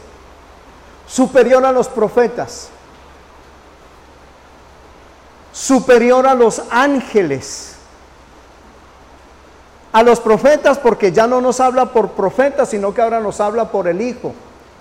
[1.08, 2.70] Superior a los profetas,
[5.60, 7.74] superior a los ángeles,
[9.92, 13.70] a los profetas porque ya no nos habla por profetas, sino que ahora nos habla
[13.70, 14.34] por el Hijo.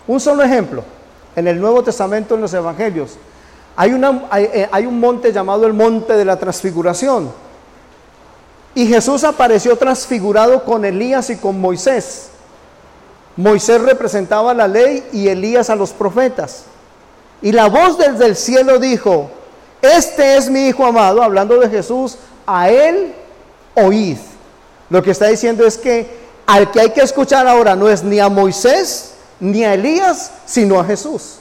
[0.06, 0.84] Un solo ejemplo,
[1.34, 3.16] en el Nuevo Testamento, en los Evangelios,
[3.80, 7.32] eh, hay, un monte llamado el monte de la transfiguración.
[8.76, 12.28] Y Jesús apareció transfigurado con Elías y con Moisés.
[13.36, 16.66] Moisés representaba la ley y Elías a los profetas.
[17.42, 19.32] Y la voz desde el cielo dijo,
[19.88, 23.14] este es mi Hijo amado, hablando de Jesús, a él
[23.74, 24.18] oíd.
[24.90, 28.20] Lo que está diciendo es que al que hay que escuchar ahora no es ni
[28.20, 31.36] a Moisés ni a Elías, sino a Jesús.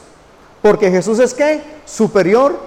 [0.62, 2.60] Porque Jesús es que superior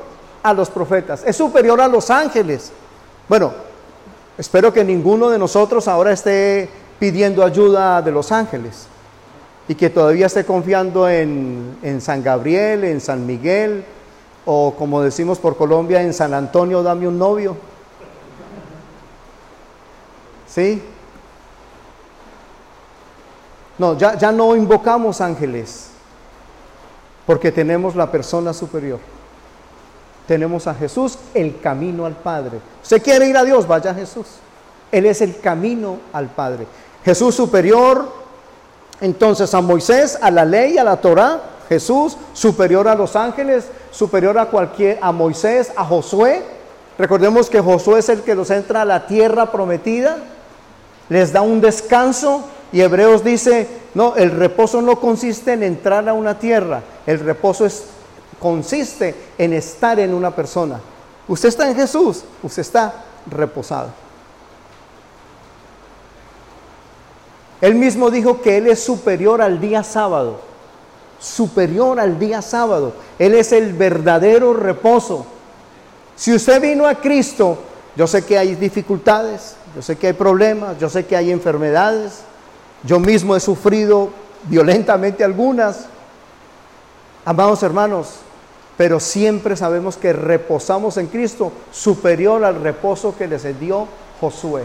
[0.42, 2.72] a los profetas, es superior a los ángeles.
[3.28, 3.52] Bueno,
[4.38, 8.86] espero que ninguno de nosotros ahora esté pidiendo ayuda de los ángeles
[9.68, 13.84] y que todavía esté confiando en, en San Gabriel, en San Miguel
[14.52, 17.56] o como decimos por Colombia, en San Antonio, dame un novio.
[20.48, 20.82] ¿Sí?
[23.78, 25.90] No, ya, ya no invocamos ángeles,
[27.26, 28.98] porque tenemos la persona superior.
[30.26, 32.58] Tenemos a Jesús, el camino al Padre.
[32.82, 33.68] ¿Usted quiere ir a Dios?
[33.68, 34.26] Vaya a Jesús.
[34.90, 36.66] Él es el camino al Padre.
[37.04, 38.12] Jesús superior,
[39.00, 44.36] entonces a Moisés, a la ley, a la Torah, Jesús superior a los ángeles, superior
[44.38, 46.42] a cualquier, a Moisés, a Josué.
[46.98, 50.18] Recordemos que Josué es el que los entra a la tierra prometida,
[51.08, 56.12] les da un descanso y Hebreos dice, no, el reposo no consiste en entrar a
[56.12, 57.68] una tierra, el reposo
[58.40, 60.80] consiste en estar en una persona.
[61.28, 62.92] Usted está en Jesús, usted está
[63.30, 63.90] reposado.
[67.60, 70.49] Él mismo dijo que Él es superior al día sábado,
[71.20, 72.94] superior al día sábado.
[73.18, 75.26] Él es el verdadero reposo.
[76.16, 77.58] Si usted vino a Cristo,
[77.96, 82.22] yo sé que hay dificultades, yo sé que hay problemas, yo sé que hay enfermedades,
[82.82, 84.10] yo mismo he sufrido
[84.44, 85.86] violentamente algunas.
[87.24, 88.14] Amados hermanos,
[88.76, 93.86] pero siempre sabemos que reposamos en Cristo superior al reposo que les dio
[94.20, 94.64] Josué.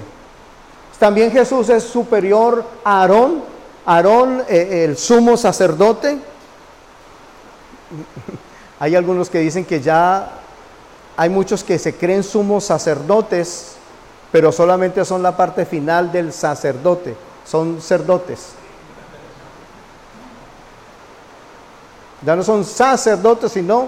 [0.99, 3.43] También Jesús es superior a Aarón,
[3.85, 6.17] Aarón eh, el sumo sacerdote.
[8.79, 10.41] Hay algunos que dicen que ya
[11.17, 13.75] hay muchos que se creen sumos sacerdotes,
[14.31, 18.49] pero solamente son la parte final del sacerdote, son sacerdotes.
[22.25, 23.88] Ya no son sacerdotes, sino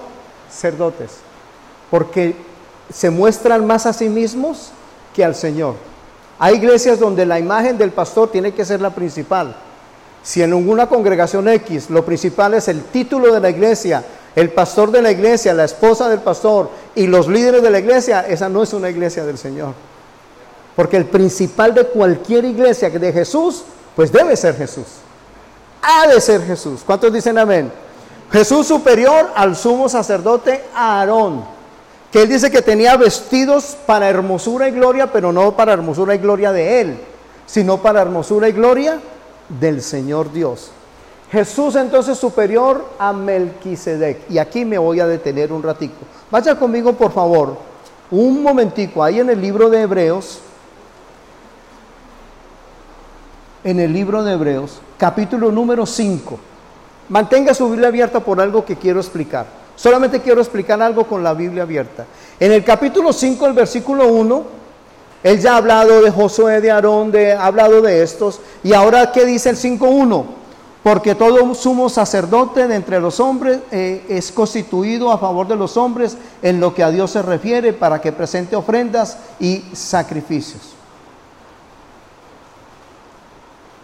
[0.50, 1.18] sacerdotes,
[1.92, 2.36] porque
[2.94, 4.70] se muestran más a sí mismos
[5.14, 5.76] que al Señor.
[6.40, 9.56] Hay iglesias donde la imagen del pastor tiene que ser la principal.
[10.28, 14.04] Si en alguna congregación X lo principal es el título de la iglesia,
[14.36, 18.26] el pastor de la iglesia, la esposa del pastor y los líderes de la iglesia,
[18.28, 19.74] esa no es una iglesia del Señor.
[20.76, 23.64] Porque el principal de cualquier iglesia de Jesús,
[23.96, 24.88] pues debe ser Jesús.
[25.82, 26.82] Ha de ser Jesús.
[26.86, 27.72] ¿Cuántos dicen amén?
[28.30, 31.46] Jesús superior al sumo sacerdote Aarón
[32.12, 36.18] que él dice que tenía vestidos para hermosura y gloria, pero no para hermosura y
[36.18, 37.00] gloria de él,
[37.46, 39.00] sino para hermosura y gloria
[39.50, 40.72] del Señor Dios.
[41.32, 44.30] Jesús entonces superior a Melquisedec.
[44.30, 45.98] Y aquí me voy a detener un ratico.
[46.32, 47.58] Vaya conmigo, por favor,
[48.12, 50.40] un momentico, ahí en el libro de Hebreos,
[53.64, 56.40] en el libro de Hebreos, capítulo número 5.
[57.10, 59.46] Mantenga su Biblia abierta por algo que quiero explicar.
[59.76, 62.06] Solamente quiero explicar algo con la Biblia abierta.
[62.40, 64.44] En el capítulo 5, el versículo 1,
[65.24, 68.40] él ya ha hablado de Josué, de Aarón, de, ha hablado de estos.
[68.64, 70.26] Y ahora, ¿qué dice el 5.1?
[70.84, 75.76] Porque todo sumo sacerdote de entre los hombres eh, es constituido a favor de los
[75.76, 80.62] hombres en lo que a Dios se refiere para que presente ofrendas y sacrificios.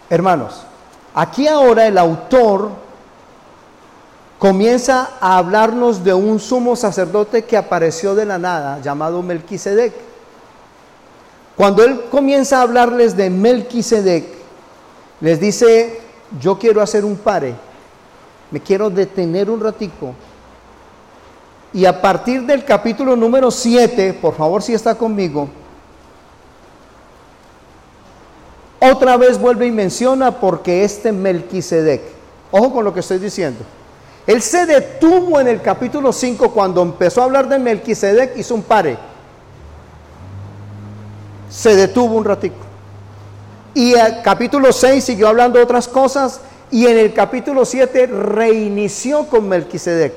[0.10, 0.62] Hermanos,
[1.16, 2.70] aquí ahora el autor
[4.38, 10.13] comienza a hablarnos de un sumo sacerdote que apareció de la nada, llamado Melquisedec.
[11.56, 14.26] Cuando él comienza a hablarles de Melquisedec,
[15.22, 16.00] les dice,
[16.42, 17.54] yo quiero hacer un pare,
[18.50, 20.14] me quiero detener un ratico.
[21.72, 25.48] Y a partir del capítulo número 7, por favor si está conmigo,
[28.80, 32.02] otra vez vuelve y menciona porque este Melquisedec,
[32.52, 33.60] ojo con lo que estoy diciendo,
[34.26, 38.64] él se detuvo en el capítulo 5 cuando empezó a hablar de Melquisedec, hizo un
[38.64, 38.98] pare.
[41.54, 42.56] Se detuvo un ratico.
[43.76, 49.48] Y el capítulo 6 siguió hablando otras cosas y en el capítulo 7 reinició con
[49.48, 50.14] Melquisedec.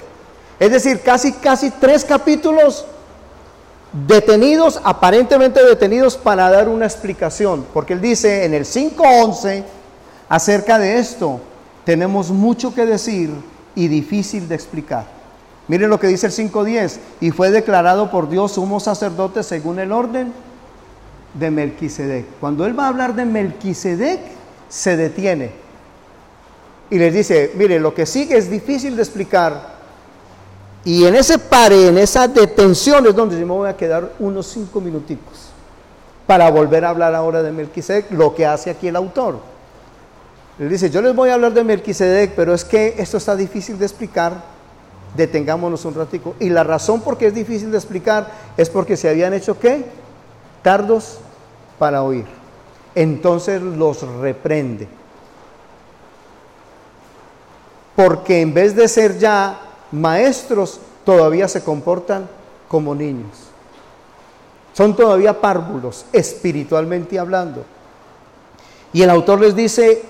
[0.58, 2.86] Es decir, casi casi tres capítulos
[4.06, 9.64] detenidos, aparentemente detenidos para dar una explicación, porque él dice en el 5:11
[10.28, 11.40] acerca de esto,
[11.84, 13.30] tenemos mucho que decir
[13.74, 15.04] y difícil de explicar.
[15.68, 19.92] Miren lo que dice el 5.10, y fue declarado por Dios sumo sacerdote según el
[19.92, 20.32] orden
[21.38, 22.24] de Melquisedec.
[22.40, 24.20] Cuando él va a hablar de Melquisedec,
[24.68, 25.66] se detiene
[26.90, 29.76] y les dice, mire, lo que sigue es difícil de explicar.
[30.84, 34.46] Y en ese pare, en esa detención es donde yo me voy a quedar unos
[34.46, 35.50] cinco minuticos
[36.26, 39.38] para volver a hablar ahora de Melquisedec, lo que hace aquí el autor.
[40.58, 43.78] Él dice, yo les voy a hablar de Melquisedec, pero es que esto está difícil
[43.78, 44.56] de explicar.
[45.16, 46.36] Detengámonos un ratico.
[46.38, 49.84] Y la razón por qué es difícil de explicar es porque se habían hecho qué?
[50.62, 51.18] Tardos
[51.78, 52.24] para oír.
[52.94, 54.88] Entonces los reprende.
[57.94, 59.58] Porque en vez de ser ya
[59.92, 62.28] maestros, todavía se comportan
[62.68, 63.46] como niños.
[64.72, 67.64] Son todavía párvulos, espiritualmente hablando.
[68.92, 70.02] Y el autor les dice,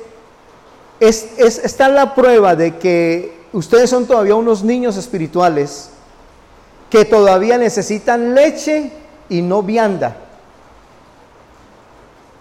[0.99, 5.91] es, es, está la prueba de que ustedes son todavía unos niños espirituales
[6.91, 8.93] que todavía necesitan leche
[9.29, 10.26] y no vianda.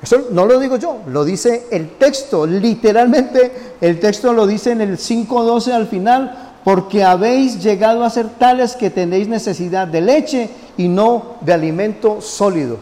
[0.05, 4.81] Eso no lo digo yo, lo dice el texto, literalmente el texto lo dice en
[4.81, 10.49] el 5.12 al final, porque habéis llegado a ser tales que tenéis necesidad de leche
[10.77, 12.77] y no de alimento sólido.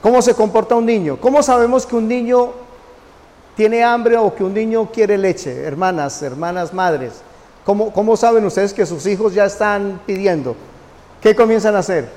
[0.00, 1.18] ¿Cómo se comporta un niño?
[1.20, 2.50] ¿Cómo sabemos que un niño
[3.54, 5.56] tiene hambre o que un niño quiere leche?
[5.62, 7.22] Hermanas, hermanas, madres.
[7.64, 10.56] ¿Cómo, ¿Cómo saben ustedes que sus hijos ya están pidiendo?
[11.20, 12.08] ¿Qué comienzan a hacer?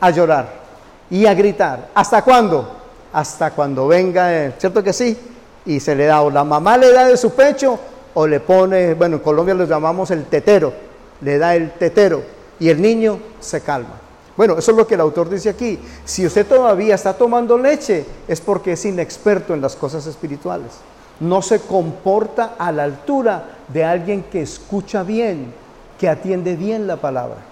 [0.00, 0.67] A llorar
[1.10, 1.90] y a gritar.
[1.94, 2.68] ¿Hasta cuándo?
[3.12, 5.16] Hasta cuando venga, ¿cierto que sí?
[5.64, 7.78] Y se le da, o la mamá le da de su pecho,
[8.14, 10.72] o le pone, bueno, en Colombia lo llamamos el tetero,
[11.20, 12.22] le da el tetero,
[12.58, 14.00] y el niño se calma.
[14.36, 15.80] Bueno, eso es lo que el autor dice aquí.
[16.04, 20.72] Si usted todavía está tomando leche, es porque es inexperto en las cosas espirituales.
[21.18, 25.52] No se comporta a la altura de alguien que escucha bien,
[25.98, 27.47] que atiende bien la palabra.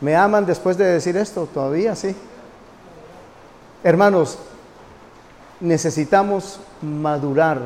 [0.00, 1.46] ¿Me aman después de decir esto?
[1.52, 2.14] Todavía sí.
[3.82, 4.38] Hermanos,
[5.60, 7.60] necesitamos madurar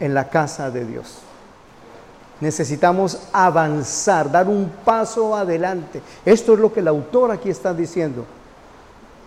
[0.00, 1.18] en la casa de Dios.
[2.40, 6.02] Necesitamos avanzar, dar un paso adelante.
[6.24, 8.24] Esto es lo que el autor aquí está diciendo.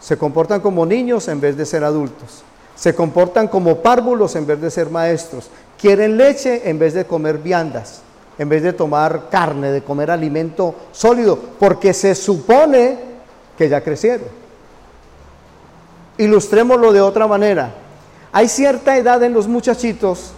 [0.01, 2.43] Se comportan como niños en vez de ser adultos.
[2.75, 5.49] Se comportan como párvulos en vez de ser maestros.
[5.79, 8.01] Quieren leche en vez de comer viandas,
[8.37, 12.97] en vez de tomar carne, de comer alimento sólido, porque se supone
[13.57, 14.27] que ya crecieron.
[16.17, 17.73] Ilustrémoslo de otra manera.
[18.31, 20.31] Hay cierta edad en los muchachitos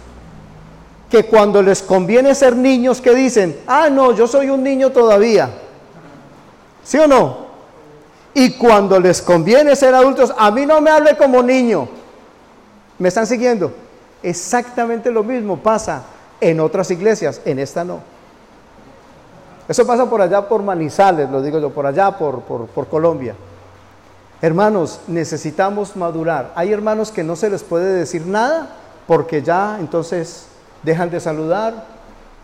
[1.10, 5.50] que cuando les conviene ser niños, que dicen, ah, no, yo soy un niño todavía.
[6.84, 7.48] ¿Sí o no?
[8.34, 11.88] Y cuando les conviene ser adultos, a mí no me hable como niño.
[12.98, 13.72] ¿Me están siguiendo?
[14.22, 16.04] Exactamente lo mismo pasa
[16.40, 18.00] en otras iglesias, en esta no.
[19.68, 22.42] Eso pasa por allá por Manizales, lo digo yo, por allá por,
[22.88, 23.34] Colombia.
[24.40, 26.52] Hermanos, necesitamos madurar.
[26.54, 28.68] Hay hermanos que no se les puede decir nada
[29.06, 30.46] porque ya entonces
[30.82, 31.84] dejan de saludar,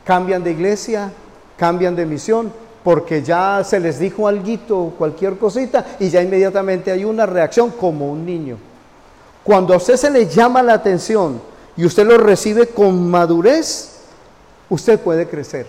[0.04, 1.12] cambian de iglesia,
[1.56, 2.52] cambian de misión,
[2.82, 8.10] porque ya se les dijo algo, cualquier cosita, y ya inmediatamente hay una reacción como
[8.10, 8.58] un niño.
[9.42, 11.40] Cuando a usted se le llama la atención
[11.76, 14.00] y usted lo recibe con madurez,
[14.68, 15.66] usted puede crecer.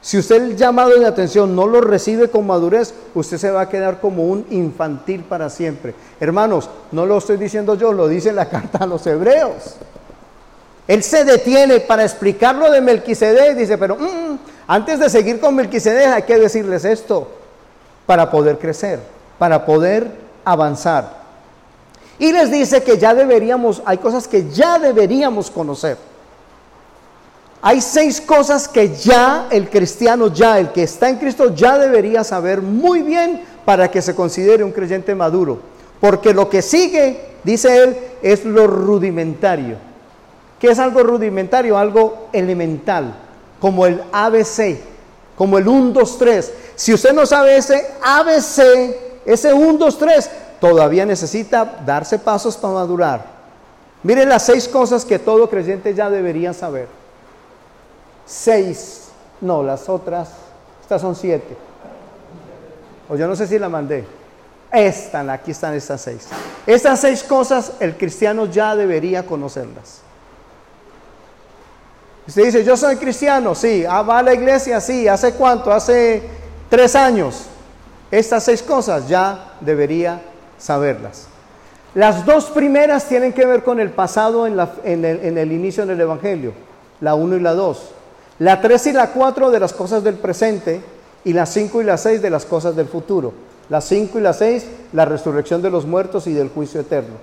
[0.00, 3.68] Si usted el llamado de atención no lo recibe con madurez, usted se va a
[3.68, 5.94] quedar como un infantil para siempre.
[6.20, 9.76] Hermanos, no lo estoy diciendo yo, lo dice la carta a los hebreos.
[10.86, 16.06] Él se detiene para explicarlo de Melquisedec dice, pero mm, antes de seguir con Melquisedec
[16.06, 17.28] hay que decirles esto
[18.06, 19.00] para poder crecer,
[19.38, 20.10] para poder
[20.44, 21.17] avanzar.
[22.18, 25.96] Y les dice que ya deberíamos, hay cosas que ya deberíamos conocer.
[27.60, 32.22] Hay seis cosas que ya el cristiano, ya el que está en Cristo, ya debería
[32.22, 35.58] saber muy bien para que se considere un creyente maduro.
[36.00, 39.76] Porque lo que sigue, dice él, es lo rudimentario.
[40.60, 41.78] ¿Qué es algo rudimentario?
[41.78, 43.14] Algo elemental,
[43.60, 44.78] como el ABC,
[45.36, 46.52] como el 1, 2, 3.
[46.76, 48.60] Si usted no sabe ese ABC,
[49.24, 53.38] ese 1, 2, 3, todavía necesita darse pasos para madurar.
[54.02, 56.88] Mire las seis cosas que todo creyente ya debería saber.
[58.26, 59.08] Seis,
[59.40, 60.28] no, las otras,
[60.82, 61.56] estas son siete.
[63.08, 64.04] O yo no sé si la mandé.
[64.70, 66.28] Están, aquí están estas seis.
[66.66, 70.02] Estas seis cosas el cristiano ya debería conocerlas.
[72.26, 73.86] Usted dice, yo soy cristiano, sí.
[73.88, 75.08] Ah, va a la iglesia, sí.
[75.08, 75.72] ¿Hace cuánto?
[75.72, 76.22] Hace
[76.68, 77.46] tres años.
[78.10, 80.20] Estas seis cosas ya debería
[80.58, 81.28] saberlas.
[81.94, 86.52] Las dos primeras tienen que ver con el pasado en, el, inicio del Evangelio,
[87.00, 87.90] la uno y la dos.
[88.38, 90.80] La tres y la cuatro de las cosas del presente
[91.24, 93.32] y las cinco y la seis de las cosas del futuro.
[93.68, 97.14] Las cinco y las seis, la resurrección de los muertos y del juicio eterno.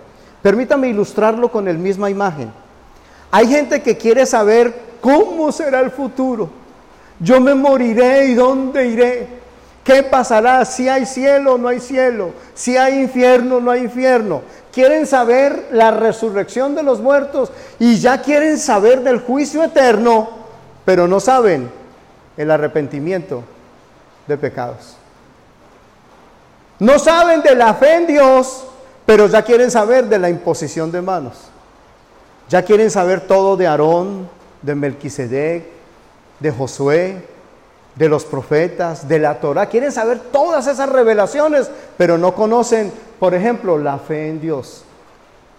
[0.41, 2.51] Permítame ilustrarlo con la misma imagen.
[3.31, 6.49] Hay gente que quiere saber ¿Cómo será el futuro?
[7.19, 9.27] Yo me moriré y dónde iré.
[9.85, 10.65] ¿Qué pasará?
[10.65, 12.31] Si hay cielo o no hay cielo.
[12.55, 14.41] Si hay infierno o no hay infierno.
[14.73, 20.29] Quieren saber la resurrección de los muertos y ya quieren saber del juicio eterno,
[20.85, 21.69] pero no saben
[22.35, 23.43] el arrepentimiento
[24.25, 24.97] de pecados.
[26.79, 28.65] No saben de la fe en Dios,
[29.05, 31.37] pero ya quieren saber de la imposición de manos.
[32.49, 34.27] Ya quieren saber todo de Aarón,
[34.63, 35.63] de Melquisedec,
[36.39, 37.34] de Josué,
[37.95, 39.67] de los profetas, de la Torah.
[39.67, 44.83] Quieren saber todas esas revelaciones, pero no conocen, por ejemplo, la fe en Dios.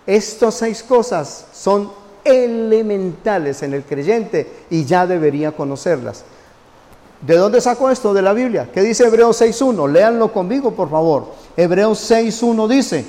[0.07, 1.91] Estas seis cosas son
[2.25, 6.25] elementales en el creyente y ya debería conocerlas.
[7.21, 8.13] ¿De dónde saco esto?
[8.13, 8.69] De la Biblia.
[8.73, 9.91] ¿Qué dice Hebreos 6.1?
[9.91, 11.33] Léanlo conmigo, por favor.
[11.57, 13.05] Hebreos 6.1 dice,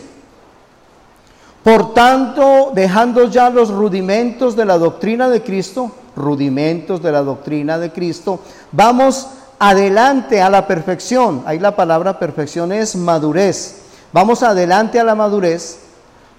[1.64, 7.78] por tanto, dejando ya los rudimentos de la doctrina de Cristo, rudimentos de la doctrina
[7.78, 8.42] de Cristo,
[8.72, 9.28] vamos
[9.60, 11.44] adelante a la perfección.
[11.46, 13.84] Ahí la palabra perfección es madurez.
[14.14, 15.80] Vamos adelante a la madurez,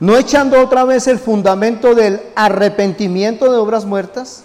[0.01, 4.43] no echando otra vez el fundamento del arrepentimiento de obras muertas,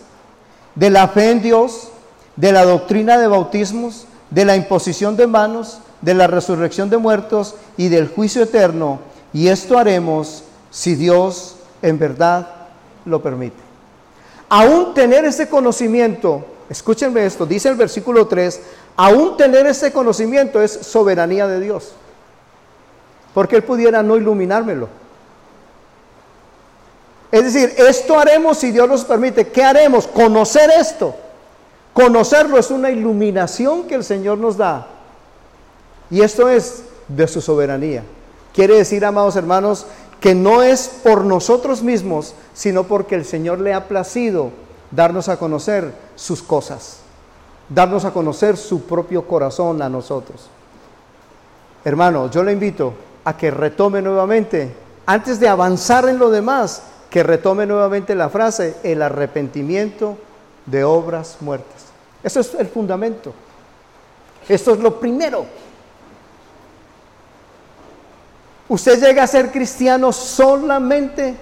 [0.75, 1.89] de la fe en Dios,
[2.35, 7.55] de la doctrina de bautismos, de la imposición de manos, de la resurrección de muertos
[7.77, 8.99] y del juicio eterno.
[9.31, 12.47] Y esto haremos si Dios en verdad
[13.05, 13.62] lo permite.
[14.55, 18.61] Aún tener ese conocimiento, escúchenme esto, dice el versículo 3,
[18.95, 21.93] aún tener ese conocimiento es soberanía de Dios.
[23.33, 24.89] Porque Él pudiera no iluminármelo.
[27.31, 29.47] Es decir, esto haremos si Dios nos permite.
[29.47, 30.05] ¿Qué haremos?
[30.05, 31.15] Conocer esto.
[31.91, 34.85] Conocerlo es una iluminación que el Señor nos da.
[36.11, 38.03] Y esto es de su soberanía.
[38.53, 39.87] Quiere decir, amados hermanos,
[40.23, 44.51] que no es por nosotros mismos, sino porque el Señor le ha placido
[44.89, 46.99] darnos a conocer sus cosas,
[47.67, 50.47] darnos a conocer su propio corazón a nosotros.
[51.83, 52.93] Hermano, yo le invito
[53.25, 54.73] a que retome nuevamente,
[55.05, 60.15] antes de avanzar en lo demás, que retome nuevamente la frase, el arrepentimiento
[60.65, 61.87] de obras muertas.
[62.23, 63.33] Eso es el fundamento.
[64.47, 65.45] Esto es lo primero.
[68.73, 71.35] Usted llega a ser cristiano solamente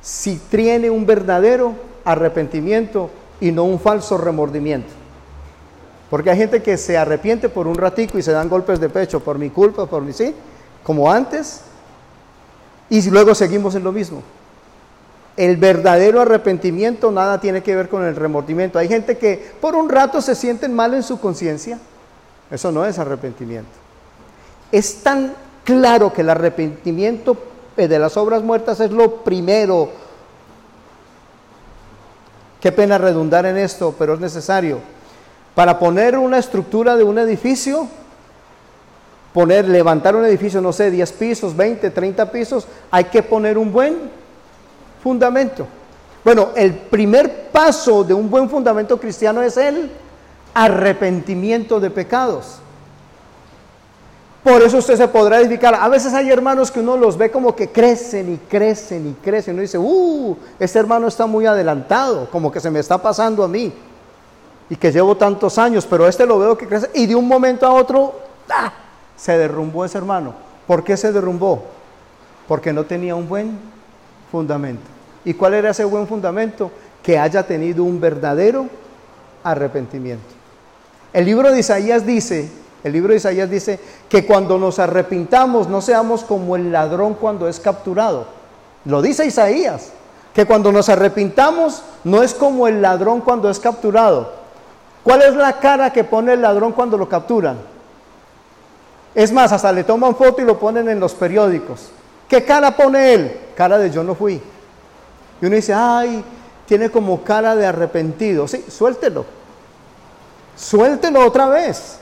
[0.00, 3.10] si tiene un verdadero arrepentimiento
[3.42, 4.88] y no un falso remordimiento.
[6.08, 9.20] Porque hay gente que se arrepiente por un ratico y se dan golpes de pecho
[9.20, 10.34] por mi culpa, por mi sí,
[10.82, 11.60] como antes,
[12.88, 14.22] y luego seguimos en lo mismo.
[15.36, 18.78] El verdadero arrepentimiento nada tiene que ver con el remordimiento.
[18.78, 21.78] Hay gente que por un rato se sienten mal en su conciencia.
[22.50, 23.68] Eso no es arrepentimiento.
[24.72, 25.34] Es tan
[25.68, 27.36] claro que el arrepentimiento
[27.76, 29.90] eh, de las obras muertas es lo primero.
[32.58, 34.78] Qué pena redundar en esto, pero es necesario.
[35.54, 37.86] Para poner una estructura de un edificio,
[39.34, 43.70] poner, levantar un edificio, no sé, 10 pisos, 20, 30 pisos, hay que poner un
[43.70, 44.10] buen
[45.02, 45.66] fundamento.
[46.24, 49.90] Bueno, el primer paso de un buen fundamento cristiano es el
[50.54, 52.62] arrepentimiento de pecados.
[54.48, 55.74] Por eso usted se podrá edificar.
[55.74, 59.52] A veces hay hermanos que uno los ve como que crecen y crecen y crecen.
[59.52, 63.48] Uno dice, uh, este hermano está muy adelantado, como que se me está pasando a
[63.48, 63.70] mí.
[64.70, 66.88] Y que llevo tantos años, pero este lo veo que crece.
[66.94, 68.72] Y de un momento a otro, ¡ah!
[69.18, 70.32] se derrumbó ese hermano.
[70.66, 71.64] ¿Por qué se derrumbó?
[72.46, 73.58] Porque no tenía un buen
[74.32, 74.84] fundamento.
[75.26, 76.70] ¿Y cuál era ese buen fundamento?
[77.02, 78.66] Que haya tenido un verdadero
[79.44, 80.24] arrepentimiento.
[81.12, 82.50] El libro de Isaías dice
[82.84, 87.48] el libro de Isaías dice que cuando nos arrepintamos no seamos como el ladrón cuando
[87.48, 88.26] es capturado.
[88.84, 89.92] Lo dice Isaías,
[90.32, 94.32] que cuando nos arrepintamos no es como el ladrón cuando es capturado.
[95.02, 97.58] ¿Cuál es la cara que pone el ladrón cuando lo capturan?
[99.14, 101.90] Es más, hasta le toman foto y lo ponen en los periódicos.
[102.28, 103.40] ¿Qué cara pone él?
[103.56, 104.40] Cara de yo no fui.
[105.40, 106.22] Y uno dice, ay,
[106.66, 108.46] tiene como cara de arrepentido.
[108.46, 109.24] Sí, suéltelo.
[110.56, 111.98] Suéltelo otra vez.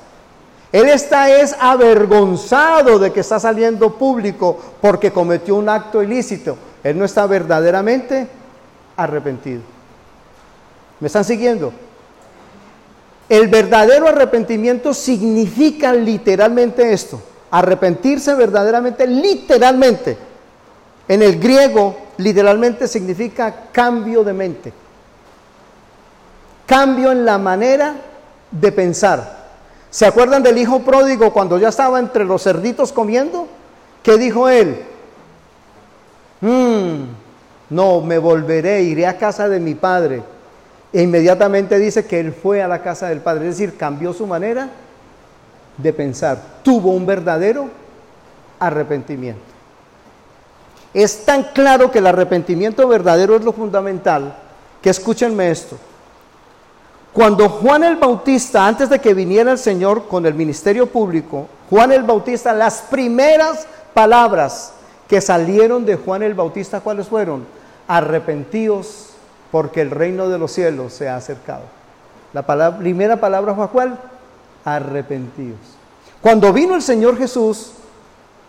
[0.73, 6.57] Él está es avergonzado de que está saliendo público porque cometió un acto ilícito.
[6.83, 8.29] Él no está verdaderamente
[8.97, 9.63] arrepentido.
[11.01, 11.73] ¿Me están siguiendo?
[13.29, 17.21] El verdadero arrepentimiento significa literalmente esto.
[17.51, 20.17] Arrepentirse verdaderamente, literalmente.
[21.09, 24.73] En el griego, literalmente significa cambio de mente.
[26.67, 27.95] Cambio en la manera
[28.51, 29.36] de pensar.
[29.97, 33.49] ¿Se acuerdan del hijo pródigo cuando ya estaba entre los cerditos comiendo?
[34.03, 34.83] ¿Qué dijo él?
[36.43, 37.05] Mm,
[37.71, 40.23] no, me volveré, iré a casa de mi padre.
[40.93, 44.27] E inmediatamente dice que él fue a la casa del padre, es decir, cambió su
[44.27, 44.69] manera
[45.79, 47.71] de pensar, tuvo un verdadero
[48.59, 49.41] arrepentimiento.
[50.93, 54.37] Es tan claro que el arrepentimiento verdadero es lo fundamental,
[54.83, 55.79] que escúchenme esto.
[57.17, 61.91] Cuando Juan el Bautista, antes de que viniera el Señor con el ministerio público, Juan
[61.91, 64.75] el Bautista, las primeras palabras
[65.09, 67.47] que salieron de Juan el Bautista, ¿cuáles fueron?
[67.89, 69.13] Arrepentíos
[69.51, 71.63] porque el reino de los cielos se ha acercado.
[72.35, 73.99] La primera palabra fue cuál?
[74.67, 75.61] arrepentidos.
[76.21, 77.71] Cuando vino el Señor Jesús,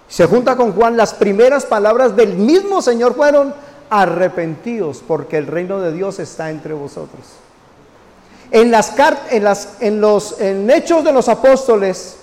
[0.10, 3.54] se junta con Juan, las primeras palabras del mismo Señor fueron
[3.90, 7.47] arrepentidos, porque el reino de Dios está entre vosotros.
[8.52, 8.94] En, las,
[9.30, 9.46] en,
[9.82, 12.18] en los en hechos de los apóstoles,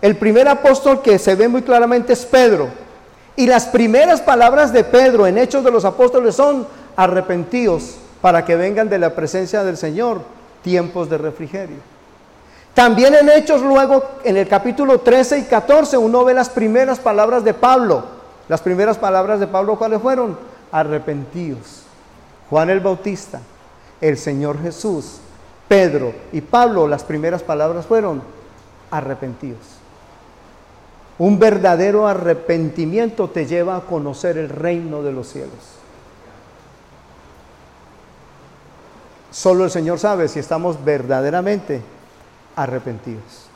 [0.00, 2.68] el primer apóstol que se ve muy claramente es Pedro.
[3.36, 6.66] Y las primeras palabras de Pedro en hechos de los apóstoles son
[6.96, 10.22] arrepentidos para que vengan de la presencia del Señor
[10.62, 11.76] tiempos de refrigerio.
[12.74, 17.42] También en Hechos luego, en el capítulo 13 y 14, uno ve las primeras palabras
[17.44, 18.04] de Pablo.
[18.48, 20.38] Las primeras palabras de Pablo, ¿cuáles fueron?
[20.70, 21.82] Arrepentidos.
[22.48, 23.40] Juan el Bautista,
[24.00, 25.18] el Señor Jesús,
[25.68, 28.22] Pedro y Pablo, las primeras palabras fueron
[28.90, 29.60] arrepentidos.
[31.18, 35.78] Un verdadero arrepentimiento te lleva a conocer el reino de los cielos.
[39.30, 41.82] Solo el Señor sabe si estamos verdaderamente
[42.56, 43.48] arrepentidos.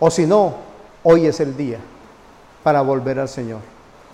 [0.00, 0.54] O si no,
[1.02, 1.78] hoy es el día
[2.62, 3.60] para volver al Señor.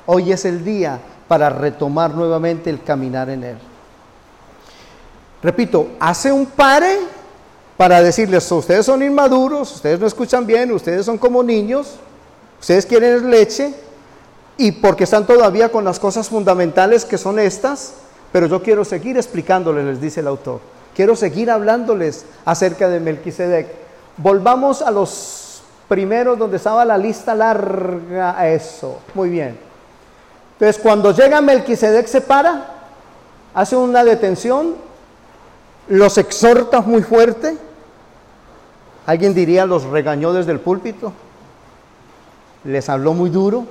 [0.07, 3.59] Hoy es el día para retomar nuevamente el caminar en Él.
[5.43, 6.99] Repito, hace un pare
[7.79, 11.95] para decirles, ustedes son inmaduros, ustedes no escuchan bien, ustedes son como niños,
[12.61, 13.73] ustedes quieren leche,
[14.57, 17.95] y porque están todavía con las cosas fundamentales que son estas,
[18.33, 20.61] pero yo quiero seguir explicándoles, les dice el autor.
[20.95, 23.69] Quiero seguir hablándoles acerca de Melquisedec.
[24.17, 28.49] Volvamos a los primeros donde estaba la lista larga.
[28.51, 29.57] Eso, muy bien.
[30.55, 32.67] Entonces, cuando llega Melquisedec se para,
[33.55, 34.75] hace una detención,
[35.87, 37.68] los exhorta muy fuerte.
[39.09, 41.15] Alguien diría, los regañó desde el púlpito,
[42.65, 43.65] les habló muy duro,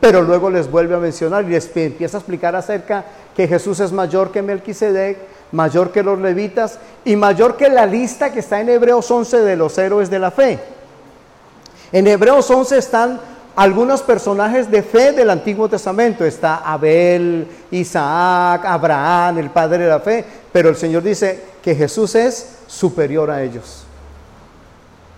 [0.00, 3.04] pero luego les vuelve a mencionar y les empieza a explicar acerca
[3.36, 5.18] que Jesús es mayor que Melquisedec,
[5.52, 9.54] mayor que los levitas y mayor que la lista que está en Hebreos 11 de
[9.54, 10.58] los héroes de la fe.
[11.92, 13.20] En Hebreos 11 están
[13.54, 16.24] algunos personajes de fe del Antiguo Testamento.
[16.24, 20.24] Está Abel, Isaac, Abraham, el padre de la fe.
[20.52, 23.85] Pero el Señor dice que Jesús es superior a ellos.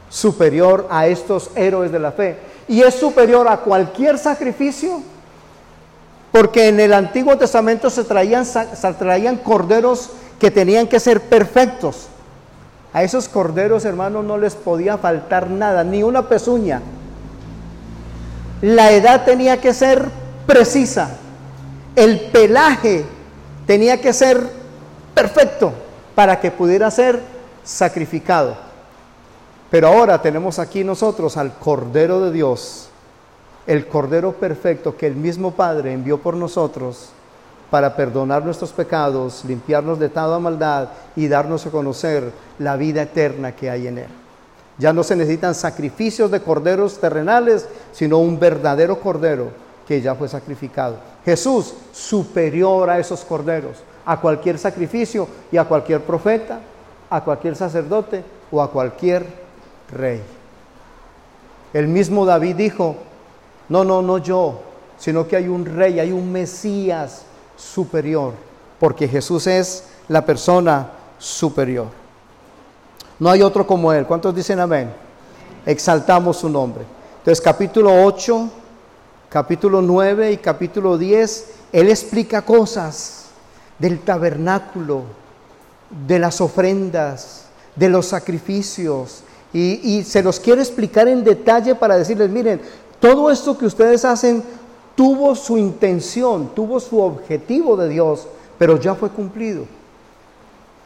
[0.09, 2.39] Superior a estos héroes de la fe.
[2.69, 5.03] Y es superior a cualquier sacrificio.
[6.33, 12.09] Porque en el Antiguo Testamento se traían, se traían corderos que tenían que ser perfectos.
[12.93, 16.81] A esos corderos, hermanos, no les podía faltar nada, ni una pezuña.
[18.63, 20.09] La edad tenía que ser
[20.47, 21.11] precisa.
[21.95, 23.05] El pelaje
[23.67, 24.43] tenía que ser
[25.15, 25.73] perfecto
[26.15, 27.21] para que pudiera ser
[27.65, 28.68] sacrificado.
[29.71, 32.89] Pero ahora tenemos aquí nosotros al Cordero de Dios,
[33.67, 37.11] el Cordero perfecto que el mismo Padre envió por nosotros
[37.71, 43.55] para perdonar nuestros pecados, limpiarnos de toda maldad y darnos a conocer la vida eterna
[43.55, 44.07] que hay en Él.
[44.79, 49.51] Ya no se necesitan sacrificios de corderos terrenales, sino un verdadero cordero
[49.87, 50.97] que ya fue sacrificado.
[51.27, 56.61] Jesús superior a esos corderos, a cualquier sacrificio y a cualquier profeta,
[57.11, 59.48] a cualquier sacerdote o a cualquier
[59.93, 60.23] rey.
[61.73, 62.97] El mismo David dijo,
[63.69, 64.63] no, no, no yo,
[64.99, 67.23] sino que hay un rey, hay un Mesías
[67.57, 68.35] superior,
[68.79, 71.87] porque Jesús es la persona superior.
[73.19, 74.07] No hay otro como Él.
[74.07, 74.93] ¿Cuántos dicen amén?
[75.67, 76.85] Exaltamos su nombre.
[77.19, 78.51] Entonces capítulo 8,
[79.29, 83.27] capítulo 9 y capítulo 10, Él explica cosas
[83.79, 85.03] del tabernáculo,
[86.07, 89.23] de las ofrendas, de los sacrificios,
[89.53, 92.61] y, se los quiere explicar en detalle para decirles, miren,
[93.01, 94.43] todo esto que ustedes hacen
[94.95, 98.27] tuvo su intención, tuvo su objetivo de Dios,
[98.59, 99.65] pero ya fue cumplido.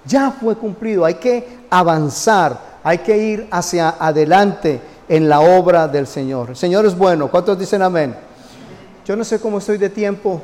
[0.05, 1.05] Ya fue cumplido.
[1.05, 6.51] Hay que avanzar, hay que ir hacia adelante en la obra del Señor.
[6.51, 7.29] El Señor es bueno.
[7.29, 8.15] ¿Cuántos dicen amén?
[9.05, 10.41] Yo no sé cómo estoy de tiempo.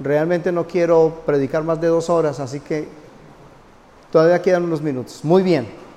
[0.00, 2.88] Realmente no quiero predicar más de dos horas, así que
[4.10, 5.20] todavía quedan unos minutos.
[5.22, 5.87] Muy bien.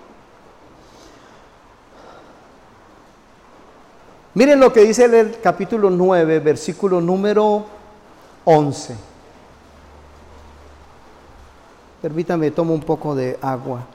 [4.33, 7.65] Miren lo que dice el capítulo 9, versículo número
[8.45, 8.95] 11.
[12.01, 13.85] Permítame, tomo un poco de agua.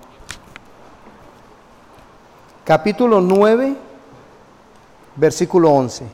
[2.65, 3.77] Capítulo 9,
[5.17, 6.07] versículo 11.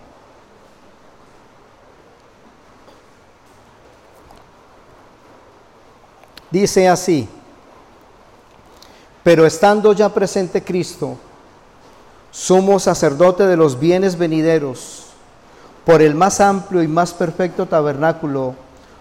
[6.48, 7.28] Dice así,
[9.24, 11.16] pero estando ya presente Cristo,
[12.32, 15.04] somos sacerdote de los bienes venideros,
[15.84, 18.54] por el más amplio y más perfecto tabernáculo,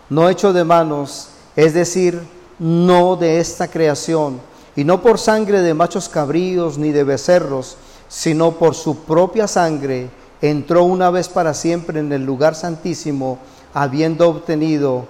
[0.10, 2.22] no hecho de manos, es decir,
[2.60, 4.40] no de esta creación,
[4.76, 7.78] y no por sangre de machos cabríos ni de becerros,
[8.10, 10.10] sino por su propia sangre,
[10.42, 13.40] entró una vez para siempre en el lugar santísimo,
[13.74, 15.06] habiendo obtenido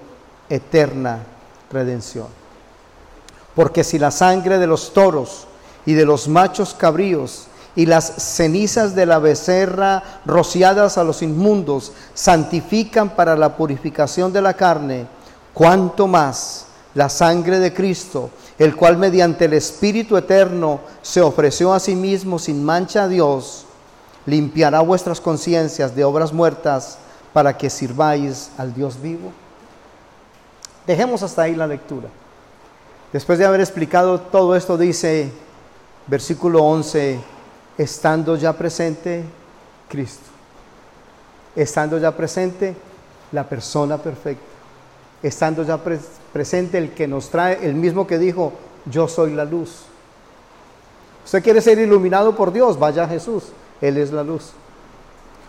[0.48, 1.24] eterna
[1.72, 2.28] redención.
[3.56, 5.46] Porque si la sangre de los toros
[5.84, 11.92] y de los machos cabríos y las cenizas de la becerra rociadas a los inmundos
[12.14, 15.06] santifican para la purificación de la carne,
[15.54, 21.80] cuanto más la sangre de Cristo, el cual mediante el Espíritu Eterno se ofreció a
[21.80, 23.64] sí mismo sin mancha a Dios,
[24.26, 26.98] limpiará vuestras conciencias de obras muertas
[27.32, 29.32] para que sirváis al Dios vivo.
[30.86, 32.08] Dejemos hasta ahí la lectura.
[33.12, 35.32] Después de haber explicado todo esto, dice
[36.06, 37.20] versículo 11,
[37.78, 39.24] estando ya presente
[39.88, 40.24] Cristo,
[41.56, 42.74] estando ya presente
[43.32, 44.44] la persona perfecta,
[45.22, 45.78] estando ya
[46.32, 48.52] presente el que nos trae, el mismo que dijo,
[48.86, 49.84] yo soy la luz.
[51.24, 53.44] Usted quiere ser iluminado por Dios, vaya Jesús,
[53.80, 54.52] Él es la luz.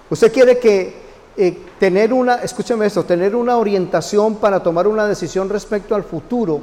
[0.10, 1.02] Usted quiere que
[1.36, 6.62] eh, tener una, escúcheme esto, tener una orientación para tomar una decisión respecto al futuro,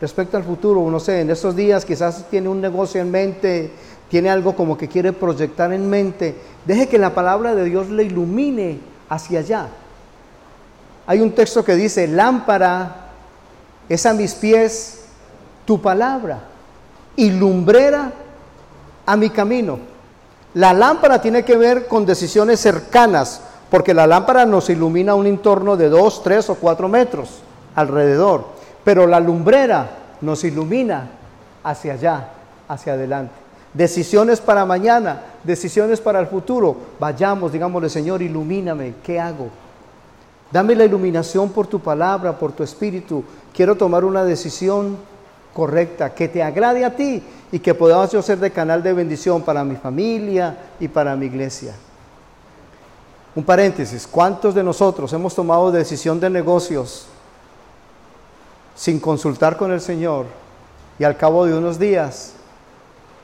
[0.00, 3.70] respecto al futuro, no sé, en estos días quizás tiene un negocio en mente,
[4.08, 8.04] tiene algo como que quiere proyectar en mente, deje que la palabra de Dios le
[8.04, 8.78] ilumine
[9.08, 9.68] hacia allá.
[11.06, 13.10] Hay un texto que dice, lámpara
[13.88, 15.04] es a mis pies
[15.64, 16.40] tu palabra
[17.14, 18.12] y lumbrera
[19.04, 19.78] a mi camino.
[20.54, 23.40] La lámpara tiene que ver con decisiones cercanas,
[23.70, 27.40] porque la lámpara nos ilumina un entorno de dos, tres o cuatro metros
[27.74, 28.46] alrededor,
[28.84, 29.90] pero la lumbrera
[30.20, 31.10] nos ilumina
[31.62, 32.28] hacia allá,
[32.68, 33.45] hacia adelante.
[33.76, 36.76] Decisiones para mañana, decisiones para el futuro.
[36.98, 39.50] Vayamos, digámosle, Señor, ilumíname, ¿qué hago?
[40.50, 43.22] Dame la iluminación por tu palabra, por tu espíritu.
[43.52, 44.96] Quiero tomar una decisión
[45.52, 47.22] correcta, que te agrade a ti
[47.52, 51.26] y que podamos yo ser de canal de bendición para mi familia y para mi
[51.26, 51.74] iglesia.
[53.34, 57.08] Un paréntesis, ¿cuántos de nosotros hemos tomado decisión de negocios
[58.74, 60.24] sin consultar con el Señor
[60.98, 62.35] y al cabo de unos días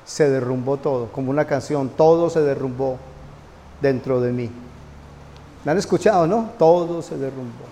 [0.05, 2.99] se derrumbó todo, como una canción, todo se derrumbó
[3.81, 4.51] dentro de mí?
[5.65, 6.51] ¿Me han escuchado, no?
[6.59, 7.65] Todo se derrumbó.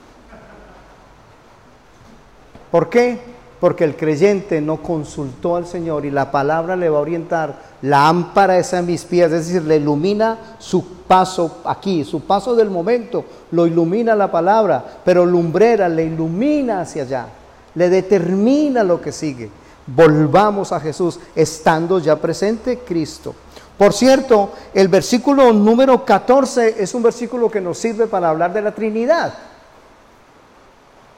[2.70, 3.20] ¿Por qué?
[3.60, 7.54] porque el creyente no consultó al Señor y la palabra le va a orientar.
[7.82, 12.56] La ámpara es a mis pies, es decir, le ilumina su paso aquí, su paso
[12.56, 17.26] del momento, lo ilumina la palabra, pero lumbrera le ilumina hacia allá,
[17.74, 19.50] le determina lo que sigue.
[19.94, 23.34] Volvamos a Jesús, estando ya presente Cristo.
[23.76, 28.60] Por cierto, el versículo número 14 es un versículo que nos sirve para hablar de
[28.60, 29.32] la Trinidad.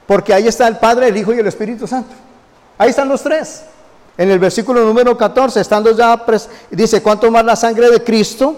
[0.07, 2.13] Porque ahí está el Padre, el Hijo y el Espíritu Santo.
[2.77, 3.63] Ahí están los tres.
[4.17, 6.23] En el versículo número 14, estando ya,
[6.71, 8.55] dice, ¿cuánto más la sangre de Cristo?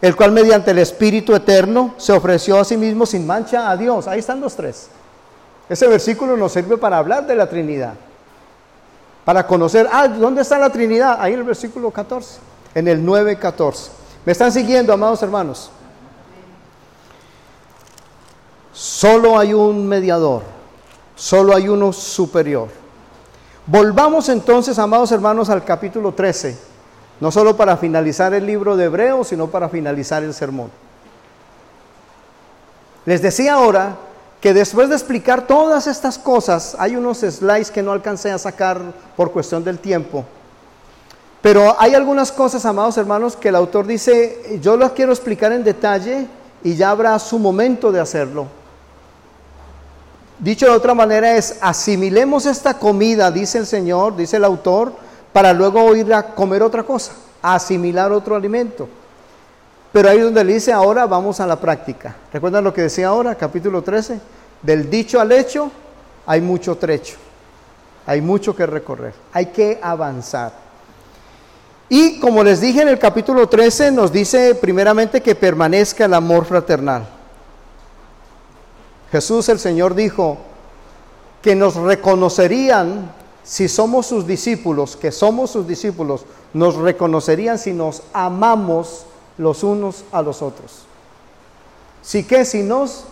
[0.00, 4.08] El cual mediante el Espíritu Eterno se ofreció a sí mismo sin mancha a Dios.
[4.08, 4.88] Ahí están los tres.
[5.68, 7.94] Ese versículo nos sirve para hablar de la Trinidad.
[9.24, 11.18] Para conocer, ah, ¿dónde está la Trinidad?
[11.20, 12.38] Ahí en el versículo 14,
[12.74, 13.88] en el 9.14.
[14.24, 15.70] ¿Me están siguiendo, amados hermanos?
[18.72, 20.42] Solo hay un mediador,
[21.14, 22.68] solo hay uno superior.
[23.66, 26.58] Volvamos entonces, amados hermanos, al capítulo 13,
[27.20, 30.70] no solo para finalizar el libro de Hebreos, sino para finalizar el sermón.
[33.04, 33.96] Les decía ahora
[34.40, 38.80] que después de explicar todas estas cosas, hay unos slides que no alcancé a sacar
[39.16, 40.24] por cuestión del tiempo,
[41.42, 45.64] pero hay algunas cosas, amados hermanos, que el autor dice, yo las quiero explicar en
[45.64, 46.26] detalle
[46.62, 48.46] y ya habrá su momento de hacerlo.
[50.38, 54.92] Dicho de otra manera es, asimilemos esta comida, dice el Señor, dice el autor,
[55.32, 57.12] para luego ir a comer otra cosa,
[57.42, 58.88] asimilar otro alimento.
[59.92, 62.16] Pero ahí es donde le dice, ahora vamos a la práctica.
[62.32, 64.20] ¿Recuerdan lo que decía ahora, capítulo 13?
[64.62, 65.70] Del dicho al hecho
[66.26, 67.16] hay mucho trecho,
[68.06, 70.52] hay mucho que recorrer, hay que avanzar.
[71.88, 76.44] Y como les dije en el capítulo 13, nos dice primeramente que permanezca el amor
[76.44, 77.04] fraternal.
[79.10, 80.38] Jesús el Señor dijo
[81.42, 83.10] que nos reconocerían
[83.42, 89.06] si somos sus discípulos, que somos sus discípulos, nos reconocerían si nos amamos
[89.40, 90.84] los unos a los otros.
[92.02, 93.04] Si que si nos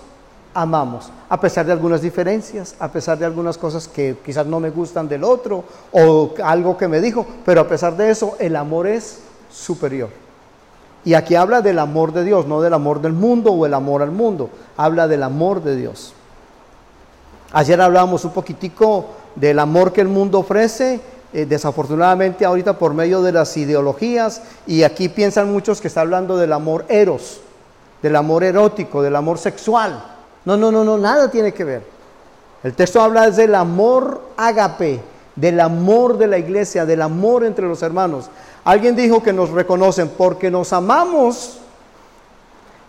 [0.53, 4.71] amamos, a pesar de algunas diferencias, a pesar de algunas cosas que quizás no me
[4.71, 8.87] gustan del otro o algo que me dijo, pero a pesar de eso el amor
[8.87, 9.21] es
[9.51, 10.11] superior.
[11.03, 14.03] Y aquí habla del amor de Dios, no del amor del mundo o el amor
[14.03, 16.13] al mundo, habla del amor de Dios.
[17.53, 21.01] Ayer hablábamos un poquitico del amor que el mundo ofrece
[21.33, 26.39] eh, desafortunadamente ahorita por medio de las ideologías, y aquí piensan muchos que está hablando
[26.39, 27.41] del amor eros,
[28.03, 30.03] del amor erótico, del amor sexual.
[30.47, 31.83] No, no, no, no, nada tiene que ver.
[32.63, 35.01] El texto habla del amor ágape,
[35.37, 38.31] del amor de la iglesia, del amor entre los hermanos.
[38.65, 41.59] Alguien dijo que nos reconocen porque nos amamos.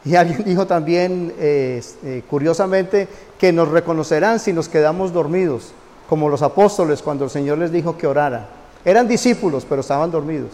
[0.06, 5.74] Y alguien dijo también, eh, eh, curiosamente, que nos reconocerán si nos quedamos dormidos
[6.10, 8.48] como los apóstoles cuando el Señor les dijo que orara.
[8.84, 10.50] Eran discípulos, pero estaban dormidos.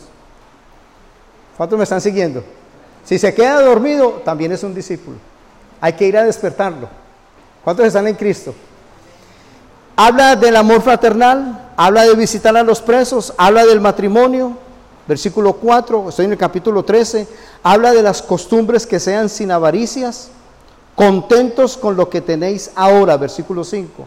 [1.55, 2.43] ¿Cuántos me están siguiendo?
[3.05, 5.15] Si se queda dormido, también es un discípulo.
[5.79, 6.89] Hay que ir a despertarlo.
[7.63, 8.53] ¿Cuántos están en Cristo?
[9.95, 14.57] Habla del amor fraternal, habla de visitar a los presos, habla del matrimonio,
[15.07, 17.25] versículo 4, estoy en el capítulo 13,
[17.63, 20.31] habla de las costumbres que sean sin avaricias,
[20.95, 24.05] contentos con lo que tenéis ahora, versículo 5.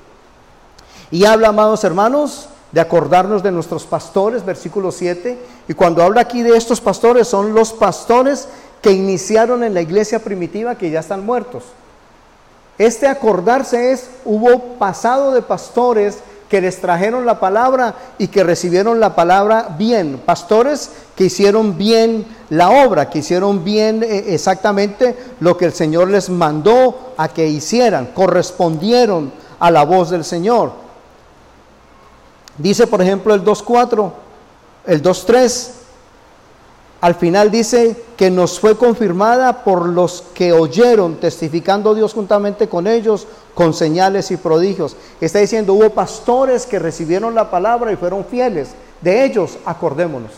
[1.11, 5.39] Y habla, amados hermanos, de acordarnos de nuestros pastores, versículo 7.
[5.69, 8.49] Y cuando habla aquí de estos pastores, son los pastores
[8.83, 11.65] que iniciaron en la iglesia primitiva que ya están muertos.
[12.77, 19.01] Este acordarse es, hubo pasado de pastores que les trajeron la palabra y que recibieron
[19.01, 20.23] la palabra bien.
[20.25, 26.09] Pastores que hicieron bien la obra, que hicieron bien eh, exactamente lo que el Señor
[26.09, 30.88] les mandó a que hicieran, correspondieron a la voz del Señor.
[32.59, 34.13] Dice, por ejemplo, el 2.4,
[34.87, 35.71] el 2.3,
[37.01, 42.89] al final dice que nos fue confirmada por los que oyeron, testificando Dios juntamente con
[42.89, 44.97] ellos, con señales y prodigios.
[45.21, 48.71] Está diciendo, hubo pastores que recibieron la palabra y fueron fieles.
[49.01, 50.33] De ellos acordémonos.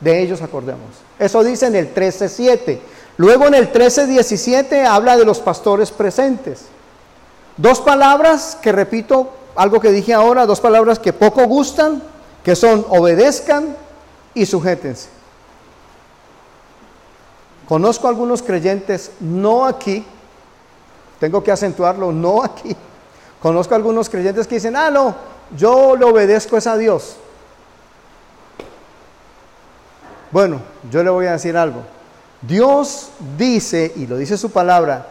[0.00, 0.90] De ellos acordemos.
[1.18, 2.78] Eso dice en el 13.7.
[3.16, 6.66] Luego en el 13.17 habla de los pastores presentes.
[7.56, 12.02] Dos palabras que repito algo que dije ahora, dos palabras que poco gustan,
[12.44, 13.76] que son obedezcan
[14.34, 15.08] y sujétense.
[17.66, 20.04] Conozco algunos creyentes, no aquí,
[21.18, 22.76] tengo que acentuarlo, no aquí.
[23.40, 25.14] Conozco algunos creyentes que dicen, ah, no,
[25.56, 27.16] yo le obedezco es a Dios.
[30.30, 31.82] Bueno, yo le voy a decir algo.
[32.42, 35.08] Dios dice, y lo dice su palabra,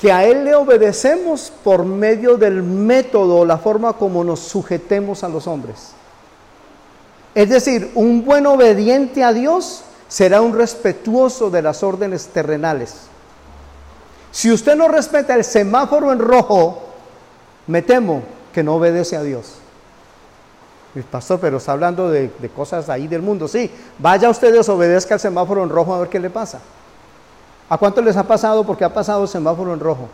[0.00, 5.28] que a Él le obedecemos por medio del método, la forma como nos sujetemos a
[5.28, 5.90] los hombres.
[7.34, 12.94] Es decir, un buen obediente a Dios será un respetuoso de las órdenes terrenales.
[14.32, 16.82] Si usted no respeta el semáforo en rojo,
[17.66, 18.22] me temo
[18.54, 19.56] que no obedece a Dios.
[20.94, 23.48] El pastor, pero está hablando de, de cosas ahí del mundo.
[23.48, 26.60] Sí, vaya usted desobedezca el semáforo en rojo a ver qué le pasa.
[27.70, 30.08] ¿A cuánto les ha pasado porque ha pasado semáforo en rojo?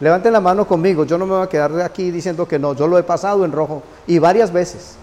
[0.00, 2.86] Levanten la mano conmigo, yo no me voy a quedar aquí diciendo que no, yo
[2.86, 4.96] lo he pasado en rojo y varias veces.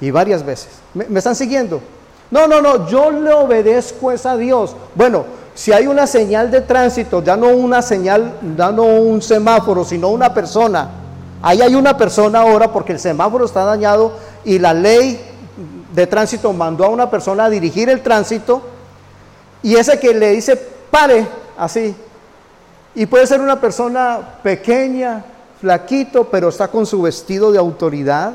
[0.00, 0.70] Y varias veces.
[0.92, 1.80] ¿Me, están siguiendo?
[2.32, 4.74] No, no, no, yo le obedezco es a Dios.
[4.96, 5.24] Bueno,
[5.54, 10.08] si hay una señal de tránsito, ya no una señal, ya no un semáforo, sino
[10.08, 10.90] una persona.
[11.42, 15.20] Ahí hay una persona ahora porque el semáforo está dañado y la ley
[15.94, 18.71] de tránsito mandó a una persona a dirigir el tránsito
[19.62, 20.56] y ese que le dice,
[20.90, 21.94] pare, así.
[22.94, 25.24] Y puede ser una persona pequeña,
[25.60, 28.34] flaquito, pero está con su vestido de autoridad.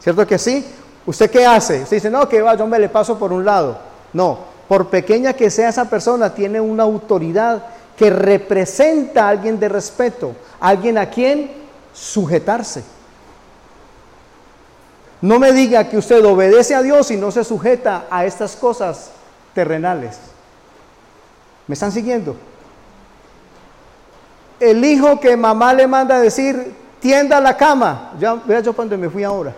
[0.00, 0.64] ¿Cierto que sí?
[1.06, 1.82] ¿Usted qué hace?
[1.82, 3.78] Usted dice, no, que va, yo me le paso por un lado.
[4.12, 4.38] No,
[4.68, 7.64] por pequeña que sea esa persona, tiene una autoridad
[7.96, 11.50] que representa a alguien de respeto, alguien a quien
[11.92, 12.82] sujetarse.
[15.20, 19.10] No me diga que usted obedece a Dios y no se sujeta a estas cosas
[19.54, 20.18] terrenales.
[21.66, 22.36] ¿Me están siguiendo?
[24.60, 28.12] El hijo que mamá le manda a decir, tienda la cama.
[28.18, 29.54] Ya, vea yo cuando me fui ahora.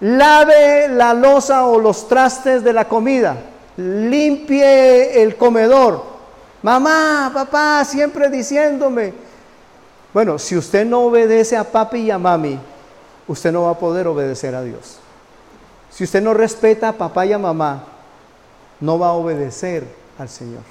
[0.00, 3.36] Lave la losa o los trastes de la comida.
[3.76, 6.04] Limpie el comedor.
[6.62, 9.12] Mamá, papá, siempre diciéndome.
[10.12, 12.58] Bueno, si usted no obedece a papi y a mami,
[13.26, 14.98] usted no va a poder obedecer a Dios.
[15.90, 17.84] Si usted no respeta a papá y a mamá,
[18.84, 19.86] no va a obedecer
[20.18, 20.62] al Señor.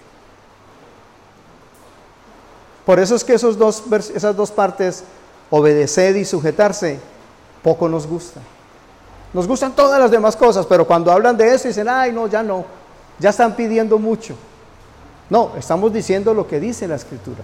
[2.86, 3.84] Por eso es que esos dos,
[4.14, 5.04] esas dos partes,
[5.50, 7.00] obedecer y sujetarse,
[7.64, 8.40] poco nos gusta.
[9.34, 12.44] Nos gustan todas las demás cosas, pero cuando hablan de eso dicen, ay, no, ya
[12.44, 12.66] no,
[13.18, 14.36] ya están pidiendo mucho.
[15.30, 17.44] No, estamos diciendo lo que dice la Escritura.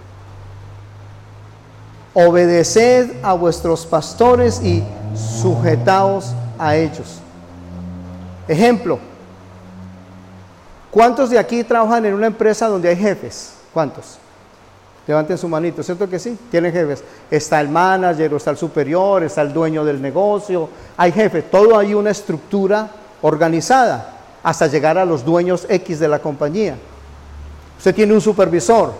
[2.13, 4.83] Obedeced a vuestros pastores y
[5.15, 7.21] sujetaos a ellos.
[8.47, 8.99] Ejemplo,
[10.91, 13.53] ¿Cuántos de aquí trabajan en una empresa donde hay jefes?
[13.73, 14.17] ¿Cuántos?
[15.05, 16.37] Levanten su manito, ¿cierto que sí?
[16.51, 17.03] Tienen jefes.
[17.31, 20.69] Está el manager, está el superior, está el dueño del negocio.
[20.97, 22.89] Hay jefe, todo hay una estructura
[23.21, 26.75] organizada hasta llegar a los dueños X de la compañía.
[27.77, 28.93] Usted tiene un supervisor.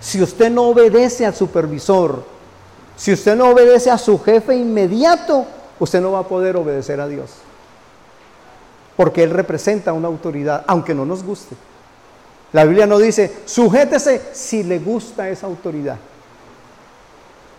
[0.00, 2.24] Si usted no obedece al supervisor,
[2.96, 5.46] si usted no obedece a su jefe inmediato,
[5.78, 7.30] usted no va a poder obedecer a Dios.
[8.96, 11.56] Porque Él representa una autoridad, aunque no nos guste.
[12.52, 15.96] La Biblia no dice, sujétese si le gusta esa autoridad.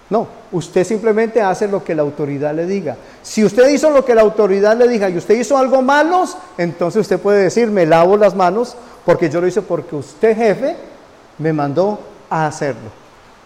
[0.09, 2.95] No, usted simplemente hace lo que la autoridad le diga.
[3.23, 6.25] Si usted hizo lo que la autoridad le diga y usted hizo algo malo,
[6.57, 8.75] entonces usted puede decir, me lavo las manos
[9.05, 10.75] porque yo lo hice porque usted jefe
[11.39, 12.91] me mandó a hacerlo.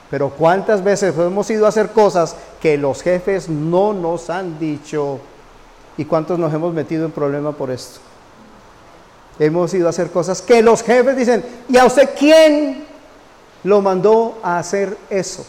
[0.10, 5.20] Pero ¿cuántas veces hemos ido a hacer cosas que los jefes no nos han dicho?
[5.98, 8.00] ¿Y cuántos nos hemos metido en problema por esto?
[9.40, 12.86] Hemos ido a hacer cosas que los jefes dicen, ¿y a usted quién
[13.64, 15.46] lo mandó a hacer eso?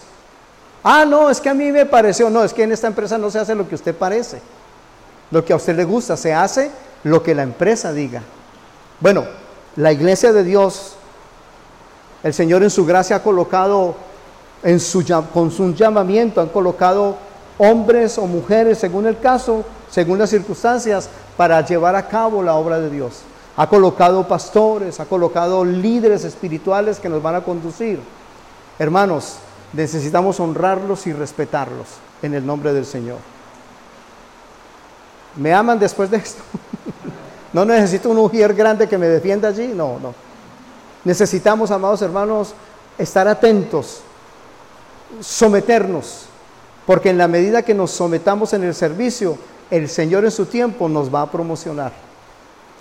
[0.82, 3.30] Ah, no, es que a mí me pareció, no, es que en esta empresa no
[3.30, 4.40] se hace lo que usted parece,
[5.30, 6.70] lo que a usted le gusta, se hace
[7.05, 8.22] lo que la empresa diga.
[9.01, 9.24] Bueno,
[9.76, 10.94] la iglesia de Dios,
[12.22, 13.96] el Señor en su gracia ha colocado,
[14.62, 17.16] en su, con su llamamiento, han colocado
[17.59, 22.78] hombres o mujeres, según el caso, según las circunstancias, para llevar a cabo la obra
[22.80, 23.20] de Dios.
[23.56, 28.00] Ha colocado pastores, ha colocado líderes espirituales que nos van a conducir.
[28.78, 29.36] Hermanos,
[29.72, 31.86] necesitamos honrarlos y respetarlos
[32.22, 33.18] en el nombre del Señor.
[35.36, 36.42] ¿Me aman después de esto?
[37.50, 40.14] No necesito un ujier grande que me defienda allí, no, no.
[41.02, 42.52] Necesitamos, amados hermanos,
[42.98, 44.02] estar atentos,
[45.20, 46.26] someternos,
[46.89, 49.36] porque en la medida que nos sometamos en el servicio,
[49.70, 51.93] el Señor en su tiempo nos va a promocionar.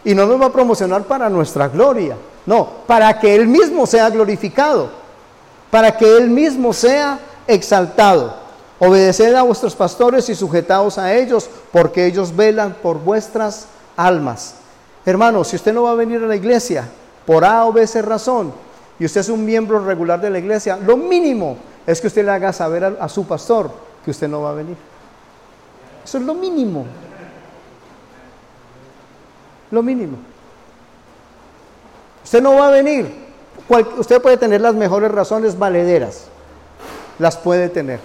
[0.05, 4.09] Y no nos va a promocionar para nuestra gloria, no, para que Él mismo sea
[4.09, 4.89] glorificado,
[5.69, 8.33] para que Él mismo sea exaltado.
[8.79, 14.55] Obedeced a vuestros pastores y sujetaos a ellos, porque ellos velan por vuestras almas.
[15.05, 16.87] Hermano, si usted no va a venir a la iglesia
[17.25, 18.53] por A o B razón,
[18.99, 22.31] y usted es un miembro regular de la iglesia, lo mínimo es que usted le
[22.31, 24.77] haga saber a, su pastor que usted no va a venir.
[26.05, 26.85] Eso es lo mínimo.
[29.69, 30.15] Lo mínimo.
[32.23, 33.13] Usted no va a venir.
[33.97, 36.29] usted puede tener las mejores razones valederas.
[37.19, 37.99] Las puede tener.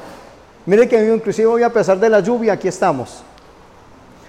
[0.67, 3.23] Mire que inclusive hoy a pesar de la lluvia, aquí estamos.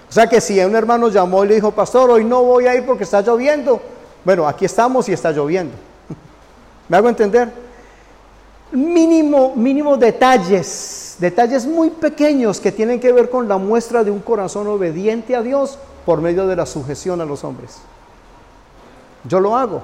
[0.08, 2.76] O sea que si un hermano llamó y le dijo, pastor, hoy no voy a
[2.76, 3.82] ir porque está lloviendo.
[4.24, 5.74] Bueno, aquí estamos y está lloviendo.
[6.88, 7.50] ¿Me hago entender?
[8.74, 14.18] Mínimo, mínimo detalles, detalles muy pequeños que tienen que ver con la muestra de un
[14.18, 17.78] corazón obediente a Dios por medio de la sujeción a los hombres.
[19.22, 19.80] Yo lo hago,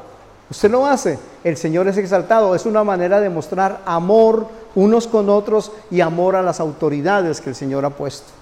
[0.51, 5.30] usted lo hace, el Señor es exaltado, es una manera de mostrar amor unos con
[5.30, 8.32] otros y amor a las autoridades que el Señor ha puesto.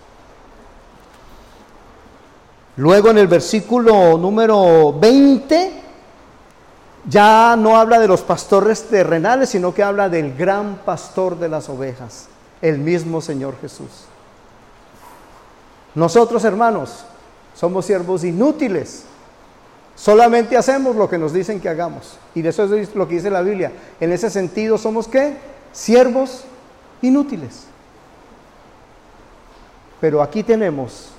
[2.77, 5.88] Luego en el versículo número 20
[7.07, 11.69] ya no habla de los pastores terrenales, sino que habla del gran pastor de las
[11.69, 12.29] ovejas,
[12.61, 14.07] el mismo Señor Jesús.
[15.95, 17.05] Nosotros, hermanos,
[17.55, 19.05] somos siervos inútiles.
[19.97, 22.19] Solamente hacemos lo que nos dicen que hagamos.
[22.35, 23.73] Y eso es lo que dice la Biblia.
[23.99, 25.37] En ese sentido, ¿somos qué?
[25.73, 26.45] Siervos
[27.03, 27.65] inútiles.
[30.01, 31.11] Pero aquí tenemos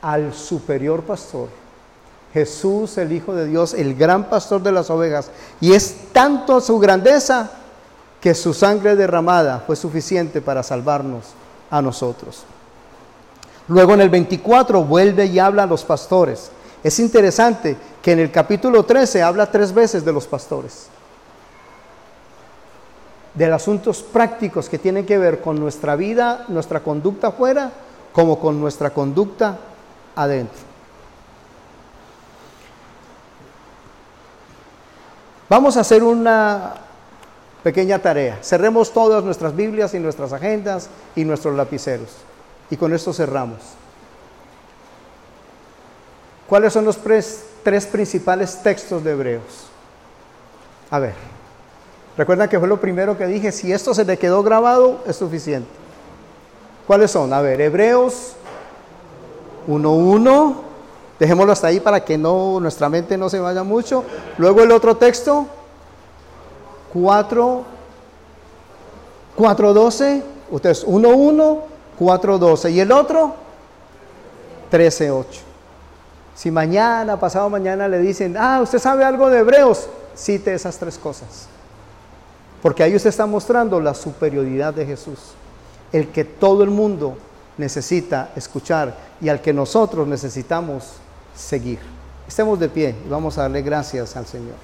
[0.00, 1.48] al superior pastor,
[2.34, 5.30] Jesús el Hijo de Dios, el gran pastor de las ovejas.
[5.60, 7.52] Y es tanto su grandeza
[8.20, 11.26] que su sangre derramada fue suficiente para salvarnos
[11.70, 12.42] a nosotros.
[13.68, 16.50] Luego en el 24 vuelve y habla a los pastores.
[16.82, 20.88] Es interesante que en el capítulo 13 habla tres veces de los pastores.
[23.32, 27.70] De asuntos prácticos que tienen que ver con nuestra vida, nuestra conducta afuera,
[28.12, 29.56] como con nuestra conducta
[30.16, 30.73] adentro.
[35.48, 36.74] Vamos a hacer una
[37.62, 38.38] pequeña tarea.
[38.42, 42.08] Cerremos todas nuestras Biblias y nuestras agendas y nuestros lapiceros.
[42.70, 43.58] Y con esto cerramos.
[46.48, 49.66] ¿Cuáles son los tres principales textos de Hebreos?
[50.90, 51.14] A ver,
[52.16, 55.68] recuerdan que fue lo primero que dije, si esto se le quedó grabado, es suficiente.
[56.86, 57.32] ¿Cuáles son?
[57.32, 58.34] A ver, Hebreos
[59.66, 60.54] 1.1.
[61.18, 64.04] Dejémoslo hasta ahí para que no, nuestra mente no se vaya mucho.
[64.36, 65.46] Luego el otro texto,
[66.92, 67.64] 4,
[69.36, 70.22] 4.12.
[70.50, 71.60] Ustedes 1.1,
[71.98, 72.72] 4.12.
[72.72, 73.34] Y el otro,
[74.72, 75.24] 13.8.
[76.34, 80.98] Si mañana, pasado mañana le dicen, ah, usted sabe algo de Hebreos, cite esas tres
[80.98, 81.46] cosas.
[82.60, 85.18] Porque ahí usted está mostrando la superioridad de Jesús,
[85.92, 87.16] el que todo el mundo
[87.56, 90.94] necesita escuchar y al que nosotros necesitamos
[91.34, 91.78] seguir.
[92.26, 94.56] Estemos de pie y vamos a darle gracias al Señor.